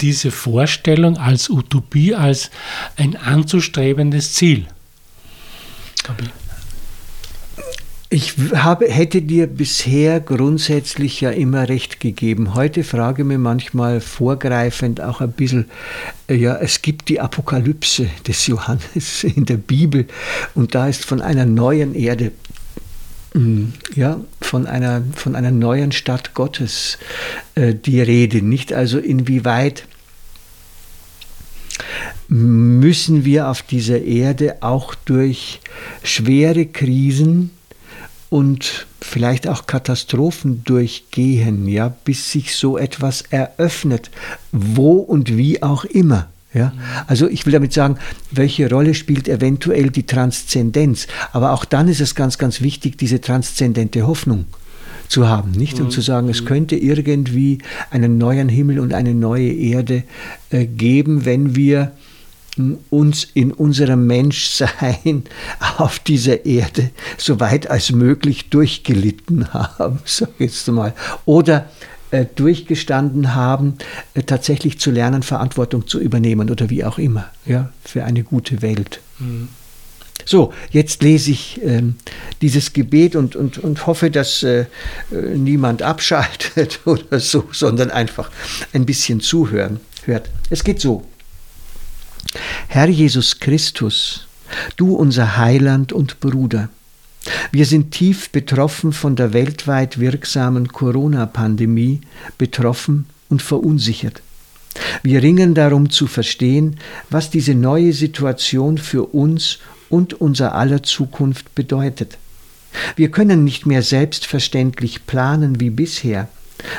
diese 0.00 0.30
Vorstellung 0.30 1.16
als 1.16 1.50
Utopie, 1.50 2.14
als 2.14 2.50
ein 2.96 3.16
anzustrebendes 3.16 4.34
Ziel. 4.34 4.66
Glaube 6.04 6.22
ich. 6.22 6.47
Ich 8.10 8.36
habe, 8.54 8.88
hätte 8.88 9.20
dir 9.20 9.46
bisher 9.46 10.20
grundsätzlich 10.20 11.20
ja 11.20 11.28
immer 11.28 11.68
recht 11.68 12.00
gegeben. 12.00 12.54
Heute 12.54 12.82
frage 12.82 13.20
ich 13.20 13.28
mich 13.28 13.36
manchmal 13.36 14.00
vorgreifend 14.00 15.02
auch 15.02 15.20
ein 15.20 15.32
bisschen, 15.32 15.66
äh, 16.26 16.34
ja, 16.34 16.56
es 16.56 16.80
gibt 16.80 17.10
die 17.10 17.20
Apokalypse 17.20 18.08
des 18.26 18.46
Johannes 18.46 19.24
in 19.36 19.44
der 19.44 19.58
Bibel 19.58 20.06
und 20.54 20.74
da 20.74 20.88
ist 20.88 21.04
von 21.04 21.20
einer 21.20 21.44
neuen 21.44 21.94
Erde, 21.94 22.32
mm, 23.34 23.64
ja, 23.94 24.18
von 24.40 24.66
einer, 24.66 25.02
von 25.14 25.36
einer 25.36 25.50
neuen 25.50 25.92
Stadt 25.92 26.32
Gottes 26.32 26.96
äh, 27.56 27.74
die 27.74 28.00
Rede. 28.00 28.40
Nicht 28.40 28.72
also 28.72 28.98
inwieweit 28.98 29.84
müssen 32.28 33.26
wir 33.26 33.48
auf 33.48 33.60
dieser 33.60 34.00
Erde 34.00 34.62
auch 34.62 34.94
durch 34.94 35.60
schwere 36.02 36.64
Krisen, 36.64 37.50
und 38.30 38.86
vielleicht 39.00 39.48
auch 39.48 39.66
Katastrophen 39.66 40.62
durchgehen, 40.64 41.66
ja, 41.66 41.88
bis 41.88 42.30
sich 42.30 42.56
so 42.56 42.76
etwas 42.76 43.22
eröffnet, 43.30 44.10
wo 44.52 44.96
und 44.98 45.36
wie 45.36 45.62
auch 45.62 45.84
immer. 45.84 46.28
Ja? 46.52 46.72
Also 47.06 47.28
ich 47.28 47.46
will 47.46 47.52
damit 47.52 47.72
sagen, 47.72 47.96
welche 48.30 48.68
Rolle 48.68 48.94
spielt 48.94 49.28
eventuell 49.28 49.90
die 49.90 50.04
Transzendenz? 50.04 51.06
Aber 51.32 51.52
auch 51.52 51.64
dann 51.64 51.88
ist 51.88 52.00
es 52.00 52.14
ganz, 52.14 52.38
ganz 52.38 52.60
wichtig, 52.60 52.98
diese 52.98 53.20
transzendente 53.20 54.06
Hoffnung 54.06 54.46
zu 55.08 55.26
haben, 55.26 55.52
nicht? 55.52 55.80
Und 55.80 55.90
zu 55.90 56.02
sagen, 56.02 56.28
es 56.28 56.42
mhm. 56.42 56.46
könnte 56.46 56.76
irgendwie 56.76 57.58
einen 57.90 58.18
neuen 58.18 58.50
Himmel 58.50 58.78
und 58.78 58.92
eine 58.92 59.14
neue 59.14 59.50
Erde 59.50 60.02
äh, 60.50 60.66
geben, 60.66 61.24
wenn 61.24 61.56
wir 61.56 61.92
uns 62.90 63.26
in 63.34 63.52
unserem 63.52 64.06
Menschsein 64.06 65.24
auf 65.78 65.98
dieser 65.98 66.46
Erde 66.46 66.90
so 67.16 67.40
weit 67.40 67.70
als 67.70 67.92
möglich 67.92 68.50
durchgelitten 68.50 69.52
haben, 69.52 70.00
sag 70.04 70.30
ich 70.38 70.46
jetzt 70.46 70.68
mal. 70.68 70.94
Oder 71.24 71.70
äh, 72.10 72.24
durchgestanden 72.34 73.34
haben, 73.34 73.74
äh, 74.14 74.22
tatsächlich 74.22 74.78
zu 74.78 74.90
lernen, 74.90 75.22
Verantwortung 75.22 75.86
zu 75.86 76.00
übernehmen 76.00 76.50
oder 76.50 76.70
wie 76.70 76.84
auch 76.84 76.98
immer, 76.98 77.26
ja, 77.44 77.70
für 77.84 78.04
eine 78.04 78.22
gute 78.22 78.62
Welt. 78.62 79.00
Mhm. 79.18 79.48
So, 80.24 80.52
jetzt 80.70 81.02
lese 81.02 81.30
ich 81.30 81.62
äh, 81.62 81.82
dieses 82.42 82.72
Gebet 82.72 83.16
und, 83.16 83.36
und, 83.36 83.58
und 83.58 83.86
hoffe, 83.86 84.10
dass 84.10 84.42
äh, 84.42 84.66
äh, 85.10 85.16
niemand 85.36 85.82
abschaltet 85.82 86.80
oder 86.86 87.20
so, 87.20 87.48
sondern 87.52 87.90
einfach 87.90 88.30
ein 88.72 88.84
bisschen 88.84 89.20
zuhören 89.20 89.80
hört. 90.04 90.28
Es 90.50 90.64
geht 90.64 90.80
so. 90.80 91.04
Herr 92.68 92.88
Jesus 92.88 93.40
Christus, 93.40 94.26
du 94.76 94.94
unser 94.94 95.36
Heiland 95.36 95.92
und 95.92 96.20
Bruder, 96.20 96.68
wir 97.50 97.66
sind 97.66 97.90
tief 97.90 98.30
betroffen 98.30 98.92
von 98.92 99.16
der 99.16 99.32
weltweit 99.32 99.98
wirksamen 99.98 100.68
Corona-Pandemie, 100.68 102.00
betroffen 102.38 103.06
und 103.28 103.42
verunsichert. 103.42 104.22
Wir 105.02 105.22
ringen 105.22 105.54
darum 105.54 105.90
zu 105.90 106.06
verstehen, 106.06 106.76
was 107.10 107.30
diese 107.30 107.54
neue 107.54 107.92
Situation 107.92 108.78
für 108.78 109.04
uns 109.14 109.58
und 109.88 110.14
unser 110.14 110.54
aller 110.54 110.82
Zukunft 110.82 111.54
bedeutet. 111.54 112.18
Wir 112.96 113.10
können 113.10 113.44
nicht 113.44 113.66
mehr 113.66 113.82
selbstverständlich 113.82 115.06
planen 115.06 115.60
wie 115.60 115.70
bisher, 115.70 116.28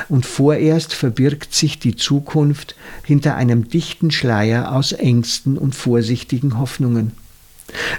und 0.08 0.26
vorerst 0.26 0.92
verbirgt 0.92 1.54
sich 1.54 1.78
die 1.78 1.96
Zukunft 1.96 2.74
hinter 3.04 3.36
einem 3.36 3.68
dichten 3.68 4.10
Schleier 4.10 4.72
aus 4.72 4.92
Ängsten 4.92 5.56
und 5.56 5.74
vorsichtigen 5.74 6.58
Hoffnungen. 6.58 7.12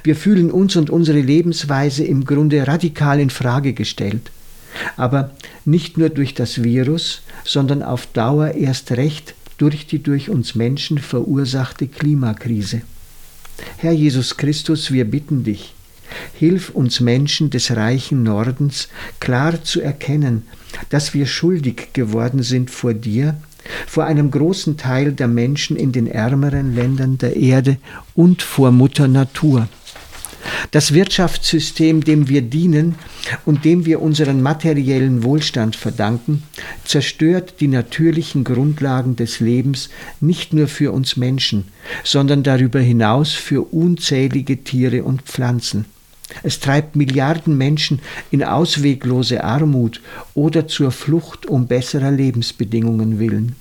Wir 0.03 0.15
fühlen 0.15 0.51
uns 0.51 0.75
und 0.75 0.89
unsere 0.89 1.19
Lebensweise 1.19 2.03
im 2.03 2.25
Grunde 2.25 2.67
radikal 2.67 3.19
in 3.19 3.29
Frage 3.29 3.73
gestellt. 3.73 4.31
Aber 4.97 5.31
nicht 5.65 5.97
nur 5.97 6.09
durch 6.09 6.33
das 6.33 6.63
Virus, 6.63 7.21
sondern 7.43 7.83
auf 7.83 8.07
Dauer 8.07 8.51
erst 8.51 8.91
recht 8.91 9.35
durch 9.57 9.85
die 9.85 10.01
durch 10.01 10.29
uns 10.29 10.55
Menschen 10.55 10.97
verursachte 10.97 11.87
Klimakrise. 11.87 12.81
Herr 13.77 13.91
Jesus 13.91 14.37
Christus, 14.37 14.91
wir 14.91 15.05
bitten 15.05 15.43
dich, 15.43 15.73
hilf 16.34 16.69
uns 16.69 17.00
Menschen 17.00 17.50
des 17.50 17.76
reichen 17.76 18.24
Nordens 18.24 18.89
klar 19.19 19.63
zu 19.63 19.82
erkennen, 19.82 20.43
dass 20.89 21.13
wir 21.13 21.26
schuldig 21.26 21.93
geworden 21.93 22.43
sind 22.43 22.69
vor 22.69 22.93
dir, 22.93 23.38
vor 23.88 24.06
einem 24.06 24.32
großen 24.32 24.78
Teil 24.78 25.13
der 25.13 25.28
Menschen 25.28 25.78
in 25.78 25.91
den 25.91 26.08
ärmeren 26.08 26.76
Ländern 26.76 27.17
der 27.17 27.36
Erde 27.36 27.78
und 28.15 28.41
vor 28.41 28.71
Mutter 28.71 29.08
Natur. 29.08 29.67
Das 30.71 30.93
Wirtschaftssystem, 30.93 32.04
dem 32.04 32.30
wir 32.30 32.41
dienen 32.41 32.95
und 33.45 33.65
dem 33.65 33.86
wir 33.86 34.02
unseren 34.02 34.41
materiellen 34.41 35.24
Wohlstand 35.24 35.76
verdanken, 35.76 36.43
zerstört 36.86 37.56
die 37.60 37.67
natürlichen 37.67 38.43
Grundlagen 38.43 39.15
des 39.15 39.39
Lebens 39.39 39.89
nicht 40.19 40.54
nur 40.54 40.67
für 40.67 40.91
uns 40.91 41.17
Menschen, 41.17 41.65
sondern 42.04 42.43
darüber 42.43 42.80
hinaus 42.80 43.34
für 43.34 43.62
unzählige 43.74 44.63
Tiere 44.63 45.04
und 45.04 45.24
Pflanzen. 45.24 45.86
Es 46.43 46.59
treibt 46.59 46.95
Milliarden 46.95 47.57
Menschen 47.57 47.99
in 48.31 48.43
ausweglose 48.43 49.43
Armut 49.43 50.01
oder 50.33 50.67
zur 50.67 50.91
Flucht 50.91 51.45
um 51.45 51.67
besserer 51.67 52.11
Lebensbedingungen 52.11 53.19
willen. 53.19 53.55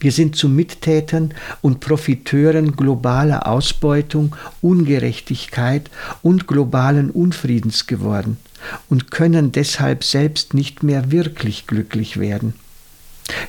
Wir 0.00 0.12
sind 0.12 0.36
zu 0.36 0.48
Mittätern 0.48 1.34
und 1.60 1.80
Profiteuren 1.80 2.76
globaler 2.76 3.46
Ausbeutung, 3.46 4.36
Ungerechtigkeit 4.60 5.90
und 6.22 6.46
globalen 6.46 7.10
Unfriedens 7.10 7.86
geworden 7.86 8.36
und 8.88 9.10
können 9.10 9.52
deshalb 9.52 10.04
selbst 10.04 10.54
nicht 10.54 10.82
mehr 10.82 11.10
wirklich 11.10 11.66
glücklich 11.66 12.18
werden. 12.18 12.54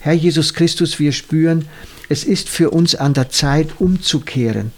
Herr 0.02 0.14
Jesus 0.14 0.54
Christus, 0.54 1.00
wir 1.00 1.12
spüren, 1.12 1.66
es 2.10 2.24
ist 2.24 2.50
für 2.50 2.72
uns 2.72 2.96
an 2.96 3.14
der 3.14 3.30
Zeit 3.30 3.80
umzukehren. 3.80 4.72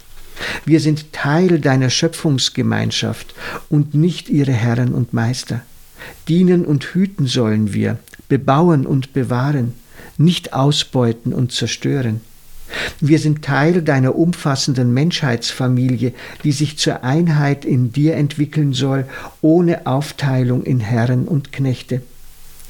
Wir 0.64 0.80
sind 0.80 1.12
Teil 1.12 1.60
deiner 1.60 1.90
Schöpfungsgemeinschaft 1.90 3.34
und 3.68 3.94
nicht 3.94 4.28
ihre 4.28 4.52
Herren 4.52 4.94
und 4.94 5.12
Meister. 5.12 5.62
Dienen 6.28 6.64
und 6.64 6.84
hüten 6.84 7.26
sollen 7.26 7.72
wir, 7.72 7.98
bebauen 8.28 8.86
und 8.86 9.12
bewahren 9.12 9.74
nicht 10.18 10.52
ausbeuten 10.52 11.32
und 11.32 11.52
zerstören. 11.52 12.20
Wir 13.00 13.18
sind 13.18 13.42
Teil 13.42 13.82
deiner 13.82 14.14
umfassenden 14.14 14.94
Menschheitsfamilie, 14.94 16.14
die 16.42 16.52
sich 16.52 16.78
zur 16.78 17.04
Einheit 17.04 17.64
in 17.64 17.92
dir 17.92 18.14
entwickeln 18.14 18.72
soll, 18.72 19.04
ohne 19.42 19.86
Aufteilung 19.86 20.62
in 20.62 20.80
Herren 20.80 21.28
und 21.28 21.52
Knechte. 21.52 22.02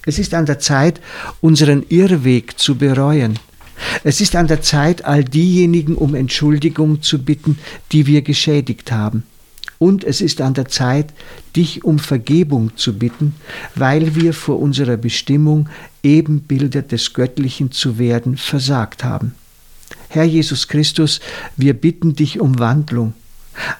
Es 0.04 0.18
ist 0.18 0.34
an 0.34 0.46
der 0.46 0.58
Zeit, 0.58 1.00
unseren 1.40 1.84
Irrweg 1.88 2.58
zu 2.58 2.76
bereuen. 2.76 3.38
Es 4.04 4.20
ist 4.20 4.36
an 4.36 4.46
der 4.46 4.62
Zeit, 4.62 5.04
all 5.04 5.24
diejenigen 5.24 5.94
um 5.94 6.14
Entschuldigung 6.14 7.02
zu 7.02 7.22
bitten, 7.22 7.58
die 7.92 8.06
wir 8.06 8.22
geschädigt 8.22 8.92
haben. 8.92 9.24
Und 9.78 10.04
es 10.04 10.20
ist 10.20 10.40
an 10.40 10.54
der 10.54 10.68
Zeit, 10.68 11.12
dich 11.56 11.84
um 11.84 11.98
Vergebung 11.98 12.76
zu 12.76 12.96
bitten, 12.96 13.34
weil 13.74 14.14
wir 14.14 14.32
vor 14.32 14.60
unserer 14.60 14.96
Bestimmung, 14.96 15.68
Ebenbilder 16.04 16.82
des 16.82 17.14
Göttlichen 17.14 17.72
zu 17.72 17.98
werden, 17.98 18.36
versagt 18.36 19.02
haben. 19.02 19.34
Herr 20.08 20.24
Jesus 20.24 20.68
Christus, 20.68 21.20
wir 21.56 21.74
bitten 21.74 22.14
dich 22.14 22.38
um 22.38 22.58
Wandlung. 22.58 23.14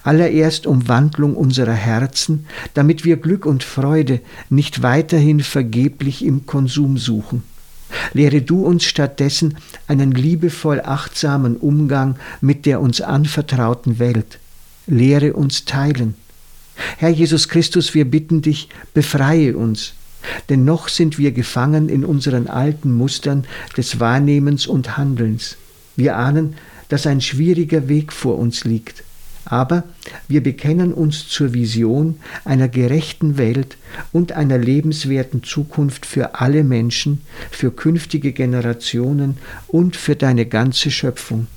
Allererst 0.02 0.66
um 0.66 0.88
Wandlung 0.88 1.36
unserer 1.36 1.72
Herzen, 1.72 2.46
damit 2.74 3.04
wir 3.04 3.16
Glück 3.16 3.46
und 3.46 3.62
Freude 3.62 4.20
nicht 4.50 4.82
weiterhin 4.82 5.40
vergeblich 5.40 6.24
im 6.24 6.46
Konsum 6.46 6.98
suchen. 6.98 7.42
Lehre 8.12 8.42
du 8.42 8.64
uns 8.64 8.84
stattdessen 8.84 9.56
einen 9.86 10.12
liebevoll 10.12 10.80
achtsamen 10.80 11.56
Umgang 11.56 12.16
mit 12.40 12.66
der 12.66 12.80
uns 12.80 13.00
anvertrauten 13.00 13.98
Welt. 13.98 14.38
Lehre 14.86 15.34
uns 15.34 15.64
teilen. 15.64 16.14
Herr 16.98 17.10
Jesus 17.10 17.48
Christus, 17.48 17.94
wir 17.94 18.04
bitten 18.04 18.42
dich, 18.42 18.68
befreie 18.94 19.56
uns, 19.56 19.94
denn 20.48 20.64
noch 20.64 20.88
sind 20.88 21.18
wir 21.18 21.32
gefangen 21.32 21.88
in 21.88 22.04
unseren 22.04 22.46
alten 22.46 22.92
Mustern 22.92 23.44
des 23.76 24.00
Wahrnehmens 24.00 24.66
und 24.66 24.96
Handelns. 24.96 25.56
Wir 25.96 26.16
ahnen, 26.16 26.54
dass 26.88 27.06
ein 27.06 27.20
schwieriger 27.20 27.88
Weg 27.88 28.12
vor 28.12 28.38
uns 28.38 28.64
liegt. 28.64 29.04
Aber 29.44 29.84
wir 30.28 30.42
bekennen 30.42 30.92
uns 30.92 31.28
zur 31.28 31.52
Vision 31.52 32.18
einer 32.44 32.68
gerechten 32.68 33.38
Welt 33.38 33.76
und 34.12 34.32
einer 34.32 34.58
lebenswerten 34.58 35.42
Zukunft 35.42 36.06
für 36.06 36.36
alle 36.40 36.64
Menschen, 36.64 37.22
für 37.50 37.70
künftige 37.70 38.32
Generationen 38.32 39.38
und 39.68 39.96
für 39.96 40.16
deine 40.16 40.46
ganze 40.46 40.90
Schöpfung. 40.90 41.48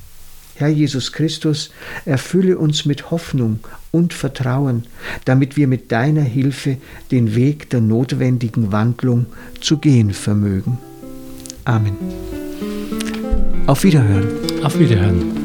Herr 0.55 0.69
Jesus 0.69 1.11
Christus, 1.11 1.71
erfülle 2.05 2.57
uns 2.57 2.85
mit 2.85 3.11
Hoffnung 3.11 3.59
und 3.91 4.13
Vertrauen, 4.13 4.85
damit 5.25 5.57
wir 5.57 5.67
mit 5.67 5.91
deiner 5.91 6.21
Hilfe 6.21 6.77
den 7.11 7.35
Weg 7.35 7.69
der 7.69 7.81
notwendigen 7.81 8.71
Wandlung 8.71 9.25
zu 9.59 9.77
gehen 9.79 10.13
vermögen. 10.13 10.77
Amen. 11.65 11.97
Auf 13.67 13.83
Wiederhören. 13.83 14.27
Auf 14.63 14.79
Wiederhören. 14.79 15.44